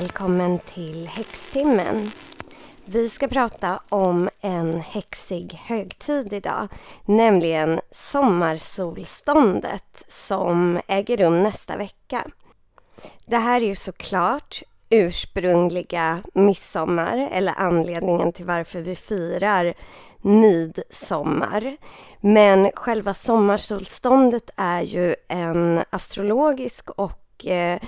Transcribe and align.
välkommen 0.00 0.58
till 0.58 1.08
Häxtimmen. 1.08 2.10
Vi 2.84 3.08
ska 3.08 3.28
prata 3.28 3.82
om 3.88 4.28
en 4.40 4.80
häxig 4.80 5.60
högtid 5.64 6.32
idag, 6.32 6.68
nämligen 7.04 7.80
sommarsolståndet 7.90 10.04
som 10.08 10.80
äger 10.88 11.16
rum 11.16 11.42
nästa 11.42 11.76
vecka. 11.76 12.26
Det 13.26 13.36
här 13.36 13.60
är 13.60 13.66
ju 13.66 13.74
såklart 13.74 14.62
ursprungliga 14.90 16.22
midsommar 16.34 17.28
eller 17.32 17.54
anledningen 17.56 18.32
till 18.32 18.46
varför 18.46 18.80
vi 18.80 18.96
firar 18.96 19.74
midsommar. 20.22 21.76
Men 22.20 22.70
själva 22.74 23.14
sommarsolståndet 23.14 24.50
är 24.56 24.82
ju 24.82 25.14
en 25.28 25.84
astrologisk 25.90 26.90
och 26.90 27.46
eh, 27.46 27.80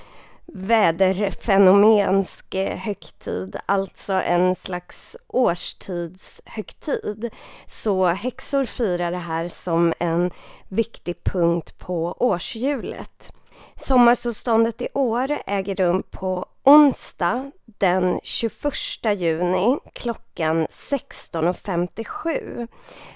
väderfenomensk 0.55 2.55
eh, 2.55 2.79
högtid, 2.79 3.57
alltså 3.67 4.13
en 4.13 4.55
slags 4.55 5.17
årstidshögtid. 5.27 7.31
Så 7.67 8.07
häxor 8.07 8.65
firar 8.65 9.11
det 9.11 9.19
här 9.19 9.49
som 9.49 9.93
en 9.99 10.31
viktig 10.69 11.25
punkt 11.25 11.79
på 11.79 12.17
årshjulet. 12.19 13.33
Sommarsolståndet 13.75 14.83
i 14.83 14.89
år 14.95 15.39
äger 15.47 15.75
rum 15.75 16.03
på 16.11 16.47
onsdag 16.63 17.51
den 17.65 18.21
21 18.23 18.73
juni 19.17 19.79
klockan 19.93 20.67
16.57. 20.67 22.69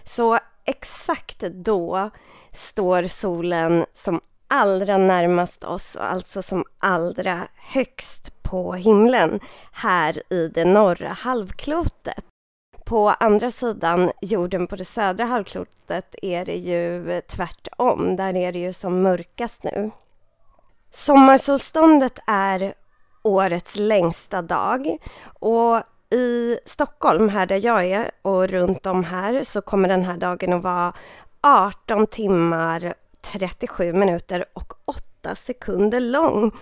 Så 0.05 0.39
exakt 0.65 1.41
då 1.41 2.11
står 2.53 3.03
solen 3.03 3.87
som 3.93 4.21
allra 4.49 4.99
närmast 4.99 5.65
oss 5.65 5.97
och 5.97 6.05
alltså 6.05 6.43
som 6.43 6.65
allra 6.79 7.49
högst 7.55 8.43
på 8.43 8.73
himlen 8.73 9.41
här 9.73 10.33
i 10.33 10.49
det 10.49 10.65
norra 10.65 11.09
halvklotet. 11.09 12.25
På 12.85 13.09
andra 13.09 13.51
sidan 13.51 14.11
jorden 14.21 14.67
på 14.67 14.77
det 14.77 14.85
södra 14.85 15.25
halvklotet 15.25 16.15
är 16.23 16.45
det 16.45 16.57
ju 16.57 17.21
tvärtom. 17.21 18.17
Där 18.17 18.37
är 18.37 18.53
det 18.53 18.59
ju 18.59 18.73
som 18.73 19.03
mörkast 19.03 19.65
nu. 19.65 19.91
Sommarsolståndet 20.91 22.19
är 22.27 22.75
årets 23.23 23.77
längsta 23.77 24.43
dag 24.43 24.97
och 25.41 25.83
i 26.11 26.59
Stockholm, 26.65 27.29
här 27.29 27.47
där 27.47 27.67
jag 27.67 27.85
är 27.85 28.11
och 28.23 28.49
runt 28.49 28.87
om 28.87 29.05
här 29.05 29.43
så 29.43 29.61
kommer 29.61 29.89
den 29.89 30.05
här 30.05 30.17
dagen 30.17 30.53
att 30.53 30.63
vara 30.63 30.93
18 31.41 32.07
timmar 32.07 32.95
37 33.33 33.93
minuter 33.93 34.45
och 34.53 34.73
8 34.85 35.35
sekunder 35.35 36.01
lång. 36.01 36.53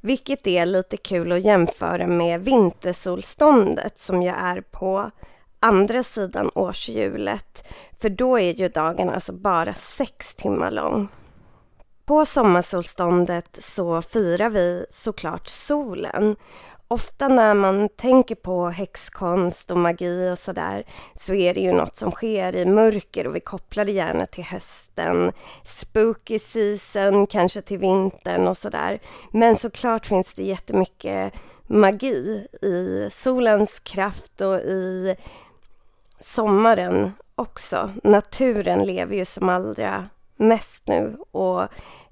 Vilket 0.00 0.46
är 0.46 0.66
lite 0.66 0.96
kul 0.96 1.32
att 1.32 1.44
jämföra 1.44 2.06
med 2.06 2.40
vintersolståndet 2.40 4.00
som 4.00 4.22
ju 4.22 4.28
är 4.28 4.60
på 4.60 5.10
andra 5.60 6.02
sidan 6.02 6.50
årshjulet. 6.54 7.64
För 8.00 8.08
då 8.08 8.38
är 8.38 8.52
ju 8.52 8.68
dagen 8.68 9.10
alltså 9.10 9.32
bara 9.32 9.74
6 9.74 10.34
timmar 10.34 10.70
lång. 10.70 11.08
På 12.04 12.26
sommarsolståndet 12.26 13.56
så 13.60 14.02
firar 14.02 14.50
vi 14.50 14.86
såklart 14.90 15.48
solen 15.48 16.36
ofta 16.90 17.28
när 17.28 17.54
man 17.54 17.88
tänker 17.88 18.34
på 18.34 18.68
häxkonst 18.68 19.70
och 19.70 19.78
magi 19.78 20.30
och 20.32 20.38
sådär 20.38 20.84
så 21.14 21.34
är 21.34 21.54
det 21.54 21.60
ju 21.60 21.72
något 21.72 21.96
som 21.96 22.10
sker 22.10 22.56
i 22.56 22.66
mörker 22.66 23.26
och 23.26 23.36
vi 23.36 23.40
kopplar 23.40 23.84
det 23.84 23.92
gärna 23.92 24.26
till 24.26 24.44
hösten, 24.44 25.32
spooky 25.64 26.38
season, 26.38 27.26
kanske 27.26 27.62
till 27.62 27.78
vintern 27.78 28.48
och 28.48 28.56
sådär. 28.56 29.00
Men 29.32 29.56
såklart 29.56 30.06
finns 30.06 30.34
det 30.34 30.42
jättemycket 30.42 31.32
magi 31.66 32.46
i 32.62 33.08
solens 33.10 33.80
kraft 33.80 34.40
och 34.40 34.58
i 34.58 35.16
sommaren 36.18 37.12
också. 37.34 37.90
Naturen 38.04 38.86
lever 38.86 39.16
ju 39.16 39.24
som 39.24 39.48
allra 39.48 40.08
mest 40.36 40.88
nu 40.88 41.16
och 41.30 41.62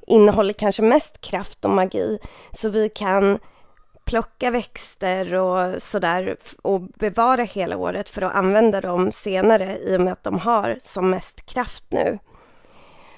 innehåller 0.07 0.53
kanske 0.53 0.83
mest 0.83 1.21
kraft 1.21 1.65
och 1.65 1.71
magi 1.71 2.19
så 2.51 2.69
vi 2.69 2.89
kan 2.89 3.39
plocka 4.09 4.51
växter 4.51 5.35
och 5.35 5.83
sådär 5.83 6.37
och 6.63 6.81
bevara 6.81 7.43
hela 7.43 7.77
året 7.77 8.11
för 8.11 8.23
att 8.23 8.35
använda 8.35 8.81
dem 8.81 9.13
senare 9.13 9.79
i 9.79 9.97
och 9.97 10.01
med 10.01 10.13
att 10.13 10.25
de 10.25 10.39
har 10.39 10.77
som 10.81 11.11
mest 11.11 11.47
kraft 11.47 11.85
nu. 11.89 12.19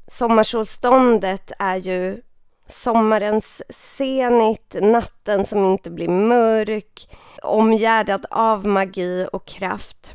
Sommarsolståndet 0.06 1.52
är 1.58 1.76
ju 1.76 2.20
sommarens 2.66 3.62
senit, 3.70 4.76
natten 4.80 5.46
som 5.46 5.64
inte 5.64 5.90
blir 5.90 6.08
mörk, 6.08 7.08
omgärdad 7.42 8.26
av 8.30 8.66
magi 8.66 9.28
och 9.32 9.46
kraft. 9.46 10.14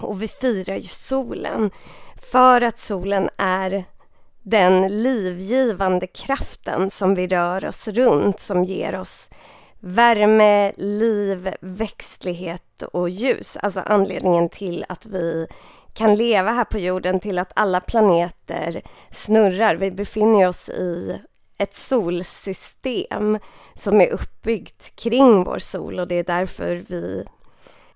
Och 0.00 0.22
vi 0.22 0.28
firar 0.28 0.76
ju 0.76 0.88
solen 0.88 1.70
för 2.32 2.60
att 2.60 2.78
solen 2.78 3.28
är 3.38 3.84
den 4.44 5.02
livgivande 5.02 6.06
kraften 6.06 6.90
som 6.90 7.14
vi 7.14 7.26
rör 7.26 7.64
oss 7.64 7.88
runt 7.88 8.40
som 8.40 8.64
ger 8.64 9.00
oss 9.00 9.30
värme, 9.80 10.72
liv, 10.76 11.54
växtlighet 11.60 12.82
och 12.92 13.08
ljus. 13.08 13.56
Alltså 13.56 13.80
anledningen 13.80 14.48
till 14.48 14.84
att 14.88 15.06
vi 15.06 15.46
kan 15.92 16.14
leva 16.14 16.50
här 16.50 16.64
på 16.64 16.78
jorden, 16.78 17.20
till 17.20 17.38
att 17.38 17.52
alla 17.56 17.80
planeter 17.80 18.82
snurrar. 19.10 19.74
Vi 19.74 19.90
befinner 19.90 20.48
oss 20.48 20.68
i 20.68 21.20
ett 21.58 21.74
solsystem 21.74 23.38
som 23.74 24.00
är 24.00 24.08
uppbyggt 24.08 24.96
kring 24.96 25.44
vår 25.44 25.58
sol 25.58 26.00
och 26.00 26.08
det 26.08 26.14
är 26.14 26.24
därför 26.24 26.84
vi, 26.86 27.24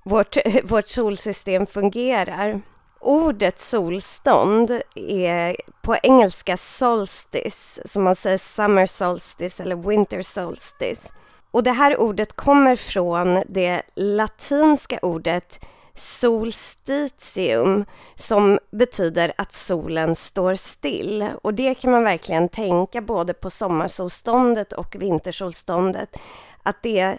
vårt, 0.02 0.36
vårt 0.64 0.88
solsystem 0.88 1.66
fungerar. 1.66 2.60
Ordet 3.00 3.58
solstånd 3.58 4.80
är 4.94 5.56
på 5.82 5.96
engelska 6.02 6.56
solstice, 6.56 7.80
som 7.84 8.04
man 8.04 8.14
säger 8.14 8.38
summer 8.38 8.86
solstice 8.86 9.62
eller 9.62 9.76
winter 9.76 10.22
solstice. 10.22 11.12
Och 11.50 11.62
det 11.62 11.70
här 11.70 12.00
ordet 12.00 12.32
kommer 12.32 12.76
från 12.76 13.42
det 13.48 13.82
latinska 13.94 14.98
ordet 15.02 15.60
solstitium 15.94 17.84
som 18.14 18.58
betyder 18.70 19.32
att 19.38 19.52
solen 19.52 20.16
står 20.16 20.54
still. 20.54 21.28
Och 21.42 21.54
det 21.54 21.74
kan 21.74 21.90
man 21.90 22.04
verkligen 22.04 22.48
tänka 22.48 23.00
både 23.00 23.34
på 23.34 23.50
sommarsolståndet 23.50 24.72
och 24.72 24.96
vintersolståndet 24.98 26.16
att 26.62 26.82
det 26.82 26.98
är 26.98 27.18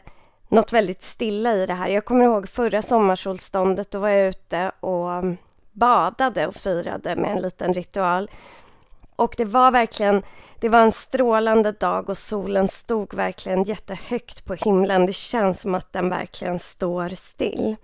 något 0.49 0.73
väldigt 0.73 1.03
stilla 1.03 1.53
i 1.53 1.65
det 1.65 1.73
här. 1.73 1.89
Jag 1.89 2.05
kommer 2.05 2.25
ihåg 2.25 2.49
förra 2.49 2.81
sommarsolståndet, 2.81 3.91
då 3.91 3.99
var 3.99 4.09
jag 4.09 4.27
ute 4.27 4.71
och 4.79 5.23
badade 5.79 6.47
och 6.47 6.55
firade 6.55 7.15
med 7.15 7.31
en 7.31 7.41
liten 7.41 7.73
ritual. 7.73 8.29
Och 9.15 9.33
det 9.37 9.45
var 9.45 9.71
verkligen, 9.71 10.23
det 10.59 10.69
var 10.69 10.79
en 10.81 10.91
strålande 10.91 11.71
dag 11.71 12.09
och 12.09 12.17
solen 12.17 12.67
stod 12.67 13.13
verkligen 13.13 13.63
jättehögt 13.63 14.45
på 14.45 14.53
himlen. 14.53 15.05
Det 15.05 15.13
känns 15.13 15.61
som 15.61 15.75
att 15.75 15.93
den 15.93 16.09
verkligen 16.09 16.59
står 16.59 17.09
still. 17.09 17.75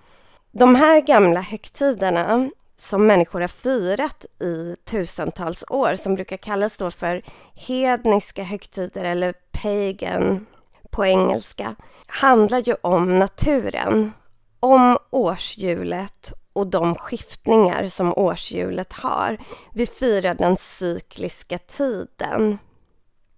De 0.51 0.75
här 0.75 1.01
gamla 1.01 1.41
högtiderna 1.41 2.49
som 2.75 3.07
människor 3.07 3.41
har 3.41 3.47
firat 3.47 4.25
i 4.39 4.75
tusentals 4.85 5.63
år 5.69 5.95
som 5.95 6.15
brukar 6.15 6.37
kallas 6.37 6.77
då 6.77 6.91
för 6.91 7.21
hedniska 7.53 8.43
högtider 8.43 9.03
eller 9.03 9.33
pagan 9.51 10.45
på 10.89 11.05
engelska 11.05 11.75
handlar 12.07 12.59
ju 12.59 12.75
om 12.81 13.19
naturen, 13.19 14.11
om 14.59 14.97
årshjulet 15.09 16.33
och 16.55 16.67
de 16.67 16.95
skiftningar 16.95 17.85
som 17.85 18.13
årshjulet 18.13 18.93
har. 18.93 19.37
Vi 19.73 19.85
firar 19.85 20.33
den 20.35 20.57
cykliska 20.57 21.57
tiden. 21.57 22.57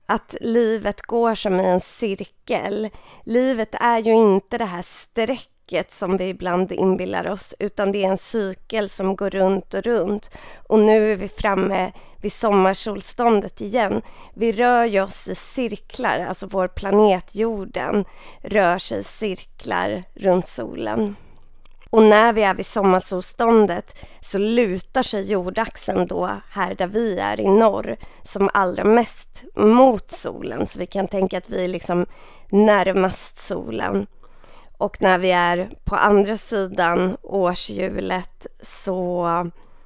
Att 0.06 0.36
livet 0.42 1.02
går 1.02 1.36
som 1.36 1.60
i 1.60 1.66
en 1.66 1.80
cirkel. 1.80 2.90
Livet 3.24 3.69
är 3.72 4.00
ju 4.00 4.14
inte 4.14 4.58
det 4.58 4.66
här 4.66 4.81
strecket 4.81 5.94
som 5.94 6.18
vi 6.18 6.30
ibland 6.30 6.72
inbillar 6.72 7.28
oss 7.28 7.56
utan 7.60 7.92
det 7.92 8.04
är 8.04 8.10
en 8.10 8.18
cykel 8.18 8.90
som 8.90 9.16
går 9.16 9.30
runt 9.30 9.74
och 9.74 9.84
runt. 9.84 10.31
Och 10.68 10.80
nu 10.80 11.12
är 11.12 11.16
vi 11.16 11.28
framme 11.28 11.92
vid 12.22 12.31
sommarsolståndet 12.31 13.62
igen. 13.62 14.02
Vi 14.34 14.52
rör 14.52 14.86
ju 14.86 15.02
oss 15.02 15.28
i 15.28 15.36
cirklar, 15.36 16.25
alltså 16.30 16.48
vår 16.48 16.68
planet 16.68 17.36
jorden 17.36 18.06
rör 18.42 18.78
sig 18.78 19.00
i 19.00 19.04
cirklar 19.04 20.04
runt 20.16 20.48
solen. 20.48 21.16
Och 21.89 22.04
när 22.04 22.34
vi 22.34 22.44
är 22.44 22.54
vid 22.54 22.66
sommarsolståndet 22.66 24.06
så 24.22 24.38
lutar 24.38 25.04
sig 25.04 25.31
jordaxeln 25.31 26.07
då 26.07 26.30
här 26.50 26.75
där 26.75 26.88
vi 26.88 27.19
är 27.19 27.39
i 27.39 27.48
norr 27.48 27.98
som 28.22 28.50
allra 28.54 28.84
mest 28.84 29.44
mot 29.56 30.12
solen. 30.12 30.68
Så 30.68 30.80
vi 30.80 30.86
kan 30.86 31.07
tänka 31.07 31.38
att 31.38 31.50
vi 31.50 31.63
är 31.63 31.68
liksom 31.68 32.06
närmast 32.50 33.38
solen. 33.38 34.07
Och 34.78 35.01
när 35.01 35.18
vi 35.18 35.31
är 35.31 35.69
på 35.84 35.95
andra 35.95 36.38
sidan 36.38 37.18
årshjulet 37.24 38.48
så 38.62 39.28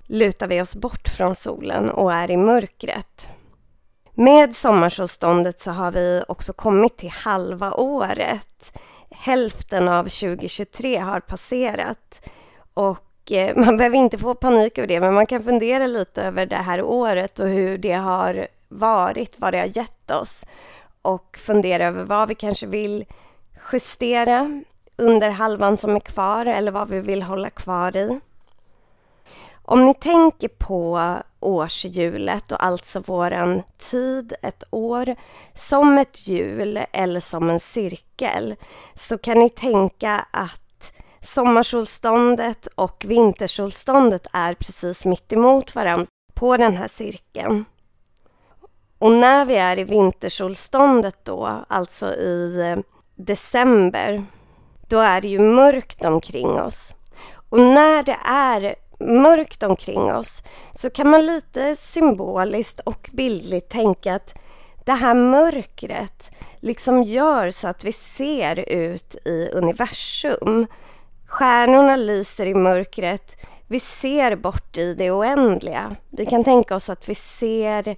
lutar 0.06 0.48
vi 0.48 0.62
oss 0.62 0.76
bort 0.76 1.08
från 1.08 1.36
solen 1.36 1.90
och 1.90 2.14
är 2.14 2.32
i 2.32 2.38
mörkret. 2.38 3.30
Med 4.14 4.56
sommarsolståndet 4.56 5.60
så 5.60 5.72
har 5.72 5.92
vi 5.92 6.24
också 6.28 6.54
kommit 6.54 6.98
till 6.98 7.10
halva 7.10 7.74
året 7.74 8.78
hälften 9.12 9.88
av 9.88 10.04
2023 10.04 10.98
har 10.98 11.20
passerat. 11.20 12.30
Och 12.74 13.32
eh, 13.32 13.56
man 13.66 13.78
behöver 13.78 13.98
inte 13.98 14.18
få 14.18 14.36
panik 14.36 14.78
över 14.78 14.88
det, 14.88 15.00
men 15.00 15.14
man 15.14 15.26
kan 15.26 15.44
fundera 15.44 15.88
lite 15.88 16.24
över 16.24 16.46
det 16.46 16.56
här 16.56 16.82
året 16.84 17.40
och 17.40 17.48
hur 17.48 17.78
det 17.78 17.94
har 17.94 18.48
varit, 18.68 19.40
vad 19.40 19.54
det 19.54 19.60
har 19.60 19.78
gett 19.78 20.12
oss 20.12 20.46
och 21.02 21.38
fundera 21.42 21.86
över 21.86 22.04
vad 22.04 22.28
vi 22.28 22.36
kanske 22.36 22.68
vill 22.68 23.06
justera 23.72 24.62
under 24.98 25.30
halvan 25.30 25.78
som 25.78 25.96
är 25.96 26.00
kvar 26.00 26.46
eller 26.46 26.72
vad 26.72 26.90
vi 26.90 27.00
vill 27.00 27.22
hålla 27.22 27.50
kvar 27.50 27.98
i. 27.98 28.20
Om 29.64 29.86
ni 29.86 29.94
tänker 29.94 30.48
på 30.48 31.00
årshjulet 31.42 32.52
och 32.52 32.66
alltså 32.66 33.00
våran 33.00 33.64
tid, 33.78 34.34
ett 34.42 34.64
år, 34.72 35.16
som 35.54 35.98
ett 35.98 36.28
hjul 36.28 36.80
eller 36.92 37.20
som 37.20 37.50
en 37.50 37.60
cirkel 37.60 38.56
så 38.94 39.18
kan 39.18 39.40
ni 39.40 39.50
tänka 39.50 40.26
att 40.32 40.94
sommarsolståndet 41.22 42.68
och 42.76 43.06
vintersolståndet 43.08 44.28
är 44.34 44.54
precis 44.54 45.06
mitt 45.06 45.34
emot 45.34 45.76
varandra 45.76 46.08
på 46.34 46.58
den 46.58 46.78
här 46.78 46.88
cirkeln. 46.88 47.66
Och 48.98 49.12
när 49.12 49.46
vi 49.46 49.56
är 49.56 49.80
i 49.80 49.84
vintersolståndet 49.84 51.26
då, 51.26 51.66
alltså 51.68 52.14
i 52.14 52.62
eh, 52.62 52.80
december, 53.16 54.26
då 54.88 55.00
är 55.00 55.22
det 55.22 55.28
ju 55.28 55.40
mörkt 55.40 56.06
omkring 56.06 56.50
oss. 56.50 56.96
Och 57.50 57.60
när 57.60 58.04
det 58.04 58.18
är 58.26 58.76
mörkt 59.02 59.64
omkring 59.64 60.14
oss 60.14 60.44
så 60.72 60.90
kan 60.90 61.10
man 61.10 61.26
lite 61.26 61.76
symboliskt 61.76 62.80
och 62.80 63.10
bildligt 63.14 63.70
tänka 63.70 64.16
att 64.16 64.36
det 64.86 64.92
här 64.92 65.14
mörkret 65.14 66.32
liksom 66.60 67.04
gör 67.04 67.50
så 67.50 67.68
att 67.68 67.84
vi 67.84 67.92
ser 67.92 68.70
ut 68.70 69.16
i 69.26 69.50
universum. 69.54 70.68
Stjärnorna 71.26 71.96
lyser 71.96 72.46
i 72.46 72.56
mörkret. 72.56 73.38
Vi 73.68 73.80
ser 73.80 74.36
bort 74.36 74.78
i 74.78 74.94
det 74.94 75.12
oändliga. 75.12 75.96
Vi 76.10 76.26
kan 76.26 76.44
tänka 76.44 76.76
oss 76.76 76.90
att 76.90 77.10
vi 77.10 77.16
ser 77.16 77.96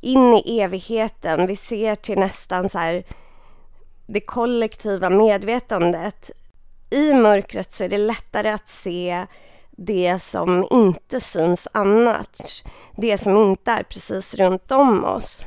in 0.00 0.34
i 0.34 0.60
evigheten. 0.60 1.46
Vi 1.46 1.56
ser 1.56 1.94
till 1.94 2.18
nästan 2.18 2.68
så 2.68 2.78
här 2.78 3.04
det 4.06 4.20
kollektiva 4.20 5.10
medvetandet. 5.10 6.30
I 6.90 7.14
mörkret 7.14 7.72
så 7.72 7.84
är 7.84 7.88
det 7.88 7.98
lättare 7.98 8.50
att 8.50 8.68
se 8.68 9.26
det 9.76 10.18
som 10.18 10.66
inte 10.70 11.20
syns 11.20 11.68
annars. 11.72 12.64
Det 12.96 13.18
som 13.18 13.36
inte 13.36 13.70
är 13.70 13.82
precis 13.82 14.34
runt 14.34 14.70
om 14.70 15.04
oss. 15.04 15.44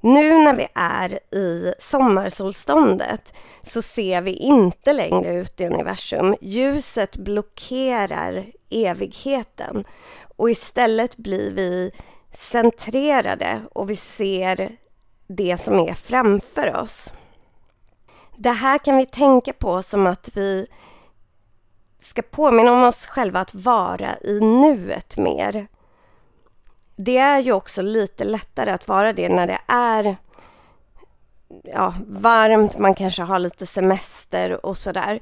Nu 0.00 0.38
när 0.38 0.56
vi 0.56 0.66
är 0.74 1.34
i 1.34 1.74
sommarsolståndet 1.78 3.34
så 3.62 3.82
ser 3.82 4.22
vi 4.22 4.32
inte 4.32 4.92
längre 4.92 5.34
ut 5.34 5.60
i 5.60 5.66
universum. 5.66 6.36
Ljuset 6.40 7.16
blockerar 7.16 8.44
evigheten 8.70 9.84
och 10.36 10.50
istället 10.50 11.16
blir 11.16 11.50
vi 11.50 11.90
centrerade 12.32 13.60
och 13.72 13.90
vi 13.90 13.96
ser 13.96 14.76
det 15.28 15.56
som 15.56 15.74
är 15.74 15.94
framför 15.94 16.76
oss. 16.76 17.12
Det 18.36 18.50
här 18.50 18.78
kan 18.78 18.96
vi 18.96 19.06
tänka 19.06 19.52
på 19.52 19.82
som 19.82 20.06
att 20.06 20.30
vi 20.34 20.66
ska 21.98 22.22
påminna 22.22 22.72
om 22.72 22.82
oss 22.82 23.06
själva 23.06 23.40
att 23.40 23.54
vara 23.54 24.18
i 24.20 24.40
nuet 24.40 25.16
mer. 25.16 25.66
Det 26.96 27.18
är 27.18 27.38
ju 27.38 27.52
också 27.52 27.82
lite 27.82 28.24
lättare 28.24 28.70
att 28.70 28.88
vara 28.88 29.12
det 29.12 29.28
när 29.28 29.46
det 29.46 29.58
är 29.66 30.16
ja, 31.64 31.94
varmt, 32.06 32.78
man 32.78 32.94
kanske 32.94 33.22
har 33.22 33.38
lite 33.38 33.66
semester 33.66 34.66
och 34.66 34.78
sådär. 34.78 35.20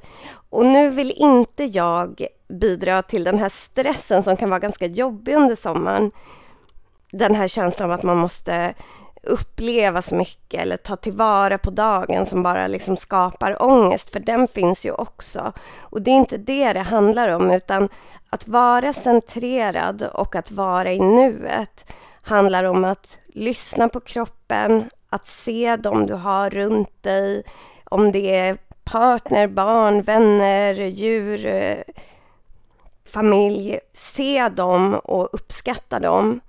Och 0.49 0.65
nu 0.65 0.89
vill 0.89 1.11
inte 1.11 1.63
jag 1.63 2.25
bidra 2.47 3.01
till 3.01 3.23
den 3.23 3.39
här 3.39 3.49
stressen 3.49 4.23
som 4.23 4.37
kan 4.37 4.49
vara 4.49 4.59
ganska 4.59 4.85
jobbig 4.85 5.35
under 5.35 5.55
sommaren. 5.55 6.11
Den 7.11 7.35
här 7.35 7.47
känslan 7.47 7.89
av 7.89 7.95
att 7.95 8.03
man 8.03 8.17
måste 8.17 8.73
uppleva 9.25 10.01
så 10.01 10.15
mycket 10.15 10.61
eller 10.61 10.77
ta 10.77 10.95
tillvara 10.95 11.57
på 11.57 11.71
dagen 11.71 12.25
som 12.25 12.43
bara 12.43 12.67
liksom 12.67 12.97
skapar 12.97 13.63
ångest, 13.63 14.09
för 14.09 14.19
den 14.19 14.47
finns 14.47 14.85
ju 14.85 14.91
också. 14.91 15.53
Och 15.81 16.01
det 16.01 16.11
är 16.11 16.15
inte 16.15 16.37
det 16.37 16.73
det 16.73 16.79
handlar 16.79 17.29
om, 17.29 17.51
utan 17.51 17.89
att 18.29 18.47
vara 18.47 18.93
centrerad 18.93 20.03
och 20.13 20.35
att 20.35 20.51
vara 20.51 20.93
i 20.93 20.99
nuet 20.99 21.85
handlar 22.21 22.63
om 22.63 22.85
att 22.85 23.19
lyssna 23.27 23.89
på 23.89 23.99
kroppen, 23.99 24.89
att 25.09 25.25
se 25.25 25.75
dem 25.75 26.07
du 26.07 26.13
har 26.13 26.49
runt 26.49 27.03
dig, 27.03 27.43
om 27.83 28.11
det 28.11 28.35
är 28.35 28.57
partner, 28.83 29.47
barn, 29.47 30.01
vänner, 30.01 30.73
djur, 30.73 31.45
eh, 31.45 31.77
familj. 33.05 33.79
Se 33.93 34.49
dem 34.49 34.93
och 34.93 35.29
uppskatta 35.33 35.99
dem 35.99 36.41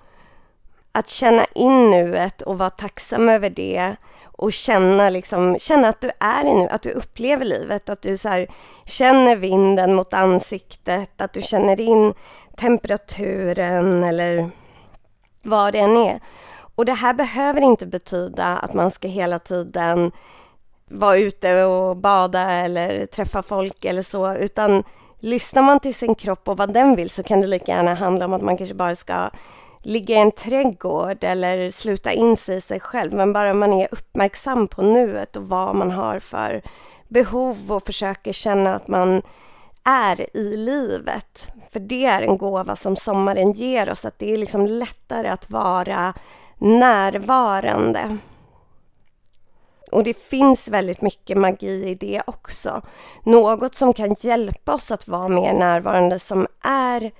att 0.96 1.08
känna 1.08 1.46
in 1.54 1.90
nuet 1.90 2.42
och 2.42 2.58
vara 2.58 2.70
tacksam 2.70 3.28
över 3.28 3.50
det 3.50 3.96
och 4.24 4.52
känna, 4.52 5.10
liksom, 5.10 5.58
känna 5.58 5.88
att 5.88 6.00
du 6.00 6.10
är 6.20 6.44
i 6.44 6.54
nu, 6.54 6.68
att 6.68 6.82
du 6.82 6.90
upplever 6.90 7.44
livet, 7.44 7.88
att 7.88 8.02
du 8.02 8.16
så 8.16 8.28
här, 8.28 8.46
känner 8.84 9.36
vinden 9.36 9.94
mot 9.94 10.14
ansiktet, 10.14 11.20
att 11.20 11.32
du 11.32 11.40
känner 11.40 11.80
in 11.80 12.14
temperaturen 12.56 14.04
eller 14.04 14.50
vad 15.42 15.72
det 15.72 15.78
än 15.78 15.96
är. 15.96 16.20
Och 16.76 16.84
det 16.84 16.92
här 16.92 17.14
behöver 17.14 17.60
inte 17.60 17.86
betyda 17.86 18.56
att 18.56 18.74
man 18.74 18.90
ska 18.90 19.08
hela 19.08 19.38
tiden 19.38 20.12
vara 20.90 21.16
ute 21.18 21.64
och 21.64 21.96
bada 21.96 22.50
eller 22.50 23.06
träffa 23.06 23.42
folk 23.42 23.84
eller 23.84 24.02
så, 24.02 24.34
utan 24.34 24.84
lyssnar 25.20 25.62
man 25.62 25.80
till 25.80 25.94
sin 25.94 26.14
kropp 26.14 26.48
och 26.48 26.56
vad 26.56 26.72
den 26.72 26.96
vill 26.96 27.10
så 27.10 27.22
kan 27.22 27.40
det 27.40 27.46
lika 27.46 27.72
gärna 27.72 27.94
handla 27.94 28.24
om 28.24 28.32
att 28.32 28.42
man 28.42 28.56
kanske 28.56 28.74
bara 28.74 28.94
ska 28.94 29.30
ligga 29.86 30.14
i 30.14 30.18
en 30.18 30.32
trädgård 30.32 31.24
eller 31.24 31.70
sluta 31.70 32.12
in 32.12 32.36
sig 32.36 32.56
i 32.56 32.60
sig 32.60 32.80
själv. 32.80 33.12
Men 33.12 33.32
bara 33.32 33.54
man 33.54 33.72
är 33.72 33.88
uppmärksam 33.90 34.68
på 34.68 34.82
nuet 34.82 35.36
och 35.36 35.48
vad 35.48 35.76
man 35.76 35.90
har 35.90 36.18
för 36.18 36.62
behov 37.08 37.72
och 37.72 37.86
försöker 37.86 38.32
känna 38.32 38.74
att 38.74 38.88
man 38.88 39.22
är 39.84 40.36
i 40.36 40.56
livet. 40.56 41.48
För 41.72 41.80
det 41.80 42.04
är 42.04 42.22
en 42.22 42.38
gåva 42.38 42.76
som 42.76 42.96
sommaren 42.96 43.52
ger 43.52 43.90
oss, 43.90 44.04
att 44.04 44.18
det 44.18 44.32
är 44.32 44.36
liksom 44.36 44.66
lättare 44.66 45.28
att 45.28 45.50
vara 45.50 46.14
närvarande. 46.58 48.18
Och 49.92 50.04
det 50.04 50.18
finns 50.18 50.68
väldigt 50.68 51.02
mycket 51.02 51.36
magi 51.36 51.88
i 51.88 51.94
det 51.94 52.22
också. 52.26 52.82
Något 53.22 53.74
som 53.74 53.92
kan 53.92 54.16
hjälpa 54.18 54.74
oss 54.74 54.90
att 54.90 55.08
vara 55.08 55.28
mer 55.28 55.52
närvarande 55.52 56.18
som 56.18 56.46
är 56.62 57.12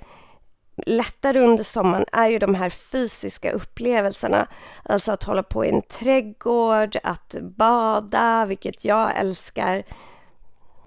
lättare 0.77 1.41
under 1.41 1.65
sommaren 1.65 2.05
är 2.13 2.29
ju 2.29 2.39
de 2.39 2.55
här 2.55 2.71
fysiska 2.71 3.53
upplevelserna. 3.53 4.47
Alltså 4.83 5.13
att 5.13 5.25
hålla 5.25 5.43
på 5.43 5.65
i 5.65 5.69
en 5.69 5.83
trädgård, 5.83 6.97
att 7.03 7.37
bada, 7.41 8.45
vilket 8.45 8.85
jag 8.85 9.19
älskar. 9.19 9.83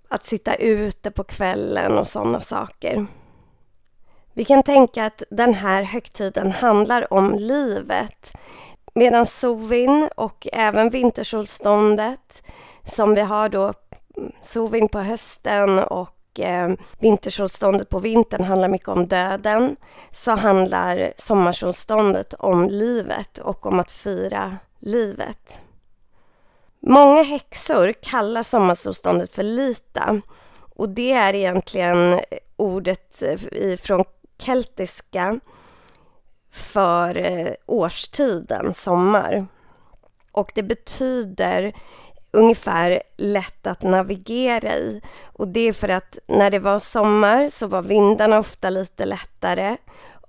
Att 0.09 0.25
sitta 0.25 0.55
ute 0.55 1.11
på 1.11 1.23
kvällen 1.23 1.97
och 1.97 2.07
sådana 2.07 2.41
saker. 2.41 3.07
Vi 4.33 4.45
kan 4.45 4.63
tänka 4.63 5.05
att 5.05 5.23
den 5.29 5.53
här 5.53 5.83
högtiden 5.83 6.51
handlar 6.51 7.13
om 7.13 7.35
livet. 7.35 8.33
Medan 8.93 9.25
Sovin 9.25 10.09
och 10.15 10.47
även 10.53 10.89
vintersolståndet 10.89 12.43
som 12.83 13.15
vi 13.15 13.21
har 13.21 13.49
då 13.49 13.73
Sovin 14.41 14.89
på 14.89 14.99
hösten 14.99 15.79
och 15.79 16.18
eh, 16.35 16.69
vintersolståndet 16.99 17.89
på 17.89 17.99
vintern 17.99 18.43
handlar 18.43 18.69
mycket 18.69 18.87
om 18.87 19.07
döden 19.07 19.75
så 20.11 20.31
handlar 20.31 21.13
sommarsolståndet 21.15 22.33
om 22.33 22.67
livet 22.69 23.37
och 23.37 23.65
om 23.65 23.79
att 23.79 23.91
fira 23.91 24.57
livet. 24.79 25.61
Många 26.79 27.23
häxor 27.23 27.93
kallar 28.01 28.43
sommarsolståndet 28.43 29.33
för 29.33 29.43
lita 29.43 30.21
och 30.75 30.89
det 30.89 31.11
är 31.11 31.35
egentligen 31.35 32.19
ordet 32.55 33.23
eh, 33.51 33.77
från 33.77 34.03
keltiska 34.41 35.39
för 36.51 37.17
eh, 37.17 37.53
årstiden, 37.65 38.73
sommar. 38.73 39.47
Och 40.31 40.51
det 40.55 40.63
betyder 40.63 41.73
ungefär 42.31 43.01
lätt 43.17 43.67
att 43.67 43.83
navigera 43.83 44.75
i. 44.75 45.01
Och 45.33 45.47
det 45.47 45.59
är 45.59 45.73
för 45.73 45.89
att 45.89 46.17
när 46.27 46.51
det 46.51 46.59
var 46.59 46.79
sommar 46.79 47.49
så 47.49 47.67
var 47.67 47.81
vindarna 47.81 48.39
ofta 48.39 48.69
lite 48.69 49.05
lättare 49.05 49.77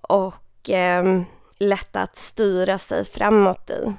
och 0.00 0.71
eh, 0.71 1.23
lätta 1.59 2.02
att 2.02 2.16
styra 2.16 2.78
sig 2.78 3.04
framåt 3.04 3.71
i. 3.71 3.92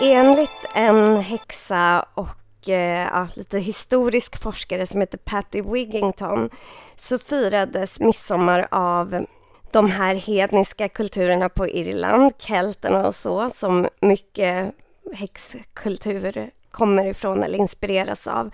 Enligt 0.00 0.50
en 0.74 1.16
häxa 1.16 2.06
och 2.14 2.68
eh, 2.68 3.08
ja, 3.12 3.28
lite 3.34 3.58
historisk 3.58 4.42
forskare 4.42 4.86
som 4.86 5.00
heter 5.00 5.18
Patty 5.18 5.62
Wigington 5.62 6.50
så 6.94 7.18
firades 7.18 8.00
midsommar 8.00 8.68
av 8.70 9.26
de 9.72 9.90
här 9.90 10.14
hedniska 10.14 10.88
kulturerna 10.88 11.48
på 11.48 11.68
Irland, 11.68 12.32
kelterna 12.38 13.06
och 13.06 13.14
så, 13.14 13.50
som 13.50 13.88
mycket 14.00 14.74
häxkultur 15.14 16.50
kommer 16.70 17.06
ifrån 17.06 17.42
eller 17.42 17.58
inspireras 17.58 18.26
av 18.26 18.50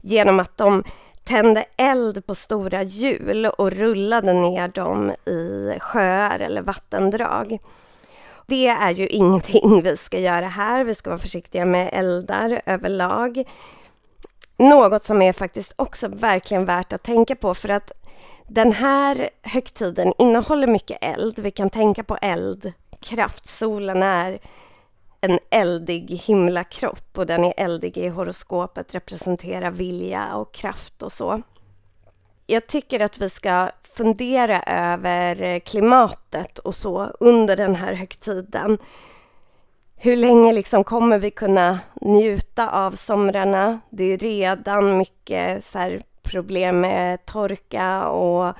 genom 0.00 0.40
att 0.40 0.56
de 0.56 0.84
tände 1.24 1.64
eld 1.76 2.26
på 2.26 2.34
stora 2.34 2.82
hjul 2.82 3.46
och 3.46 3.72
rullade 3.72 4.32
ner 4.32 4.68
dem 4.68 5.10
i 5.10 5.78
sjöar 5.80 6.40
eller 6.40 6.62
vattendrag. 6.62 7.58
Det 8.46 8.66
är 8.66 8.90
ju 8.90 9.06
ingenting 9.06 9.82
vi 9.82 9.96
ska 9.96 10.18
göra 10.18 10.46
här. 10.46 10.84
Vi 10.84 10.94
ska 10.94 11.10
vara 11.10 11.20
försiktiga 11.20 11.64
med 11.64 11.90
eldar 11.92 12.60
överlag. 12.66 13.44
Något 14.56 15.02
som 15.02 15.22
är 15.22 15.32
faktiskt 15.32 15.72
också 15.76 16.08
verkligen 16.08 16.64
värt 16.64 16.92
att 16.92 17.02
tänka 17.02 17.36
på 17.36 17.54
för 17.54 17.68
att 17.68 17.92
den 18.46 18.72
här 18.72 19.30
högtiden 19.42 20.12
innehåller 20.18 20.66
mycket 20.66 20.98
eld. 21.00 21.38
Vi 21.38 21.50
kan 21.50 21.70
tänka 21.70 22.04
på 22.04 22.16
eldkraft. 22.16 23.46
Solen 23.46 24.02
är 24.02 24.38
en 25.20 25.38
eldig 25.50 26.10
himlakropp 26.10 27.18
och 27.18 27.26
den 27.26 27.44
är 27.44 27.54
eldig 27.56 27.98
i 27.98 28.08
horoskopet, 28.08 28.94
representerar 28.94 29.70
vilja 29.70 30.34
och 30.34 30.54
kraft 30.54 31.02
och 31.02 31.12
så. 31.12 31.42
Jag 32.46 32.66
tycker 32.66 33.00
att 33.00 33.18
vi 33.18 33.28
ska 33.28 33.70
fundera 33.96 34.62
över 34.62 35.58
klimatet 35.58 36.58
och 36.58 36.74
så 36.74 37.04
under 37.20 37.56
den 37.56 37.74
här 37.74 37.92
högtiden. 37.92 38.78
Hur 39.96 40.16
länge 40.16 40.52
liksom 40.52 40.84
kommer 40.84 41.18
vi 41.18 41.30
kunna 41.30 41.80
njuta 42.00 42.70
av 42.70 42.92
somrarna? 42.92 43.80
Det 43.90 44.04
är 44.04 44.18
redan 44.18 44.98
mycket 44.98 45.64
så 45.64 45.98
problem 46.22 46.80
med 46.80 47.24
torka 47.24 48.08
och 48.08 48.54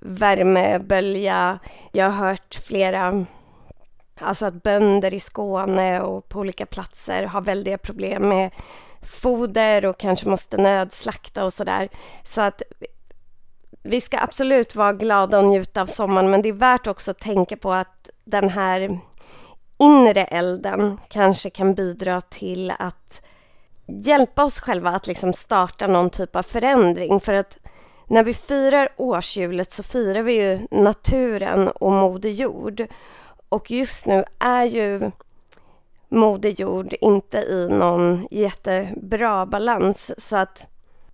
värmebölja. 0.00 1.58
Jag 1.92 2.10
har 2.10 2.28
hört 2.28 2.60
flera 2.64 3.26
Alltså 4.20 4.46
att 4.46 4.62
bönder 4.62 5.14
i 5.14 5.20
Skåne 5.20 6.00
och 6.00 6.28
på 6.28 6.38
olika 6.38 6.66
platser 6.66 7.22
har 7.22 7.40
väldiga 7.40 7.78
problem 7.78 8.28
med 8.28 8.50
foder 9.02 9.86
och 9.86 9.98
kanske 9.98 10.28
måste 10.28 10.56
nödslakta 10.56 11.44
och 11.44 11.52
sådär. 11.52 11.88
Så 12.22 12.40
att 12.40 12.62
vi 13.82 14.00
ska 14.00 14.18
absolut 14.18 14.74
vara 14.74 14.92
glada 14.92 15.38
och 15.38 15.44
njuta 15.44 15.82
av 15.82 15.86
sommaren 15.86 16.30
men 16.30 16.42
det 16.42 16.48
är 16.48 16.52
värt 16.52 16.86
också 16.86 17.10
att 17.10 17.18
tänka 17.18 17.56
på 17.56 17.72
att 17.72 18.10
den 18.24 18.48
här 18.48 19.00
inre 19.78 20.24
elden 20.24 20.98
kanske 21.08 21.50
kan 21.50 21.74
bidra 21.74 22.20
till 22.20 22.72
att 22.78 23.22
hjälpa 23.86 24.44
oss 24.44 24.60
själva 24.60 24.90
att 24.90 25.06
liksom 25.06 25.32
starta 25.32 25.86
någon 25.86 26.10
typ 26.10 26.36
av 26.36 26.42
förändring. 26.42 27.20
För 27.20 27.32
att 27.32 27.58
när 28.06 28.24
vi 28.24 28.34
firar 28.34 28.88
årshjulet 28.96 29.70
så 29.70 29.82
firar 29.82 30.22
vi 30.22 30.42
ju 30.42 30.66
naturen 30.70 31.68
och 31.68 31.92
Moder 31.92 32.30
Jord. 32.30 32.86
Och 33.48 33.70
just 33.70 34.06
nu 34.06 34.24
är 34.38 34.64
ju 34.64 35.10
Moder 36.08 36.50
Jord 36.50 36.94
inte 37.00 37.38
i 37.38 37.68
någon 37.68 38.28
jättebra 38.30 39.46
balans. 39.46 40.12
Så 40.18 40.36
att 40.36 40.66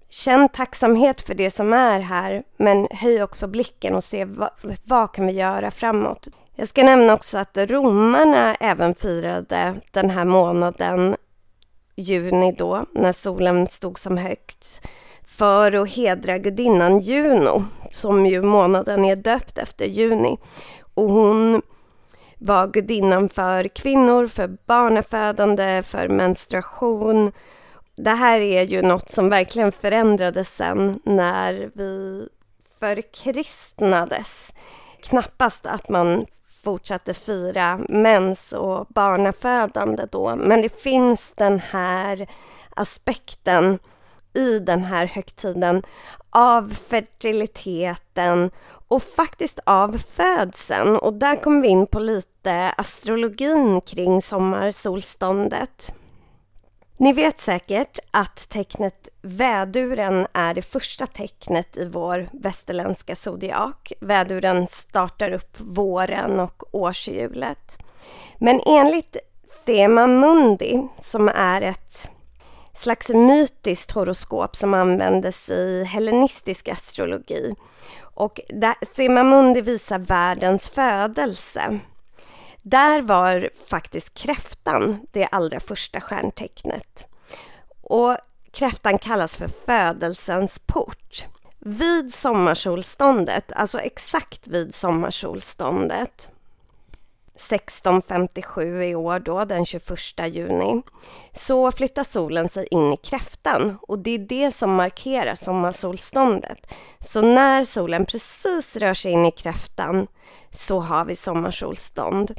känn 0.09 0.49
tacksamhet 0.49 1.23
för 1.23 1.35
det 1.35 1.51
som 1.51 1.73
är 1.73 2.01
här, 2.01 2.43
men 2.57 2.89
höj 2.91 3.23
också 3.23 3.47
blicken 3.47 3.95
och 3.95 4.05
se 4.05 4.25
vad, 4.25 4.51
vad 4.85 5.13
kan 5.13 5.27
vi 5.27 5.33
göra 5.33 5.71
framåt. 5.71 6.29
Jag 6.55 6.69
ska 6.69 6.83
nämna 6.83 7.15
också 7.15 7.39
att 7.39 7.57
romarna 7.57 8.55
även 8.55 8.95
firade 8.95 9.75
den 9.91 10.11
här 10.11 10.25
månaden, 10.25 11.17
juni 11.97 12.53
då, 12.53 12.87
när 12.93 13.13
solen 13.13 13.67
stod 13.67 13.99
som 13.99 14.17
högt, 14.17 14.81
för 15.25 15.73
att 15.73 15.91
hedra 15.91 16.39
gudinnan 16.39 17.01
Juno, 17.01 17.65
som 17.91 18.27
ju 18.27 18.43
månaden 18.43 19.05
är 19.05 19.17
döpt 19.17 19.59
efter 19.59 19.85
juni. 19.85 20.39
Och 20.95 21.11
hon 21.11 21.63
var 22.43 22.67
gudinnan 22.67 23.29
för 23.29 23.69
kvinnor, 23.69 24.27
för 24.27 24.57
barnafödande, 24.67 25.83
för 25.83 26.09
menstruation. 26.09 27.33
Det 27.97 28.11
här 28.11 28.41
är 28.41 28.63
ju 28.63 28.83
något 28.83 29.11
som 29.11 29.29
verkligen 29.29 29.73
förändrades 29.73 30.57
sen 30.57 31.01
när 31.05 31.71
vi 31.75 32.29
förkristnades. 32.81 34.53
Knappast 35.03 35.67
att 35.67 35.89
man 35.89 36.27
fortsatte 36.65 37.15
fira 37.15 37.81
mens 37.89 38.53
och 38.53 38.87
barnafödande 38.87 40.07
då, 40.11 40.37
men 40.37 40.63
det 40.63 40.83
finns 40.83 41.33
den 41.37 41.61
här 41.61 42.27
aspekten 42.77 43.79
i 44.35 44.59
den 44.59 44.85
här 44.85 45.07
högtiden 45.07 45.83
av 46.31 46.75
fertiliteten 46.89 48.51
och 48.89 49.03
faktiskt 49.03 49.61
av 49.67 49.99
födseln. 49.99 50.97
Och 50.97 51.15
där 51.15 51.37
kommer 51.37 51.63
vi 51.63 51.69
in 51.69 51.87
på 51.87 51.99
lite 51.99 52.32
astrologin 52.51 53.81
kring 53.81 54.23
sommarsolståndet. 54.23 55.95
Ni 56.97 57.13
vet 57.13 57.41
säkert 57.41 57.99
att 58.11 58.49
tecknet 58.49 59.09
väduren 59.23 60.27
är 60.33 60.55
det 60.55 60.63
första 60.63 61.07
tecknet 61.07 61.77
i 61.77 61.85
vår 61.85 62.29
västerländska 62.33 63.17
zodiak. 63.17 63.93
Väduren 64.01 64.67
startar 64.67 65.33
upp 65.33 65.57
våren 65.61 66.41
och 66.41 66.63
årshjulet. 66.75 67.79
Men 68.39 68.61
enligt 68.67 69.17
Thema 69.65 70.07
Mundi, 70.07 70.89
som 70.99 71.29
är 71.29 71.63
ett 71.63 72.09
slags 72.75 73.09
mytiskt 73.09 73.93
horoskop 73.93 74.57
som 74.57 74.75
användes 74.75 75.51
i 75.51 75.85
hellenistisk 75.85 76.69
astrologi. 76.69 77.55
Och 78.01 78.41
Thema 78.95 79.23
Mundi 79.23 79.61
visar 79.61 79.99
världens 79.99 80.71
födelse. 80.71 81.81
Där 82.63 83.03
var 83.03 83.51
faktiskt 83.69 84.15
kräftan 84.15 85.07
det 85.13 85.27
allra 85.27 85.61
första 85.61 86.01
stjärntecknet. 86.01 87.09
Och 87.83 88.17
kräftan 88.53 88.99
kallas 88.99 89.37
för 89.37 89.49
födelsens 89.67 90.59
port. 90.59 91.27
Vid 91.59 92.15
sommarsolståndet, 92.15 93.53
alltså 93.53 93.79
exakt 93.79 94.49
vid 94.49 94.75
sommarsolståndet, 94.75 96.29
1657 97.35 98.85
i 98.85 98.95
år 98.95 99.19
då, 99.19 99.45
den 99.45 99.65
21 99.65 99.99
juni, 100.27 100.83
så 101.33 101.73
flyttar 101.73 102.05
solen 102.05 102.49
sig 102.49 102.67
in 102.71 102.93
i 102.93 102.97
kräftan 102.97 103.79
och 103.83 103.99
det 103.99 104.11
är 104.11 104.19
det 104.19 104.51
som 104.51 104.75
markerar 104.75 105.35
sommarsolståndet. 105.35 106.75
Så 106.99 107.23
när 107.23 107.65
solen 107.65 108.07
precis 108.07 108.77
rör 108.77 108.95
sig 108.95 109.13
in 109.13 109.27
i 109.27 109.31
kräftan 109.31 110.07
så 110.51 110.81
har 110.81 111.05
vi 111.05 111.17
sommarsolstånd. 111.17 112.35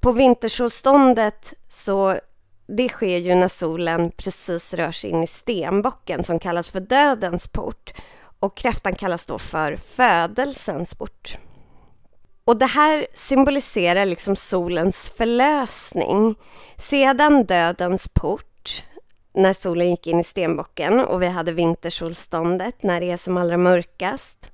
På 0.00 0.12
vintersolståndet 0.12 1.54
så 1.68 2.18
det 2.66 2.88
sker 2.88 3.18
ju 3.18 3.34
när 3.34 3.48
solen 3.48 4.10
precis 4.10 4.74
rör 4.74 4.90
sig 4.90 5.10
in 5.10 5.22
i 5.22 5.26
stenbocken 5.26 6.22
som 6.22 6.38
kallas 6.38 6.70
för 6.70 6.80
dödens 6.80 7.48
port 7.48 7.94
och 8.40 8.56
kräftan 8.56 8.94
kallas 8.94 9.26
då 9.26 9.38
för 9.38 9.76
födelsens 9.76 10.94
port. 10.94 11.38
Och 12.46 12.56
det 12.56 12.66
här 12.66 13.06
symboliserar 13.12 14.06
liksom 14.06 14.36
solens 14.36 15.12
förlösning. 15.16 16.34
Sedan 16.76 17.44
dödens 17.44 18.08
port, 18.08 18.82
när 19.34 19.52
solen 19.52 19.90
gick 19.90 20.06
in 20.06 20.20
i 20.20 20.24
stenbocken 20.24 21.00
och 21.00 21.22
vi 21.22 21.26
hade 21.26 21.52
vintersolståndet 21.52 22.82
när 22.82 23.00
det 23.00 23.10
är 23.10 23.16
som 23.16 23.36
allra 23.36 23.56
mörkast, 23.56 24.50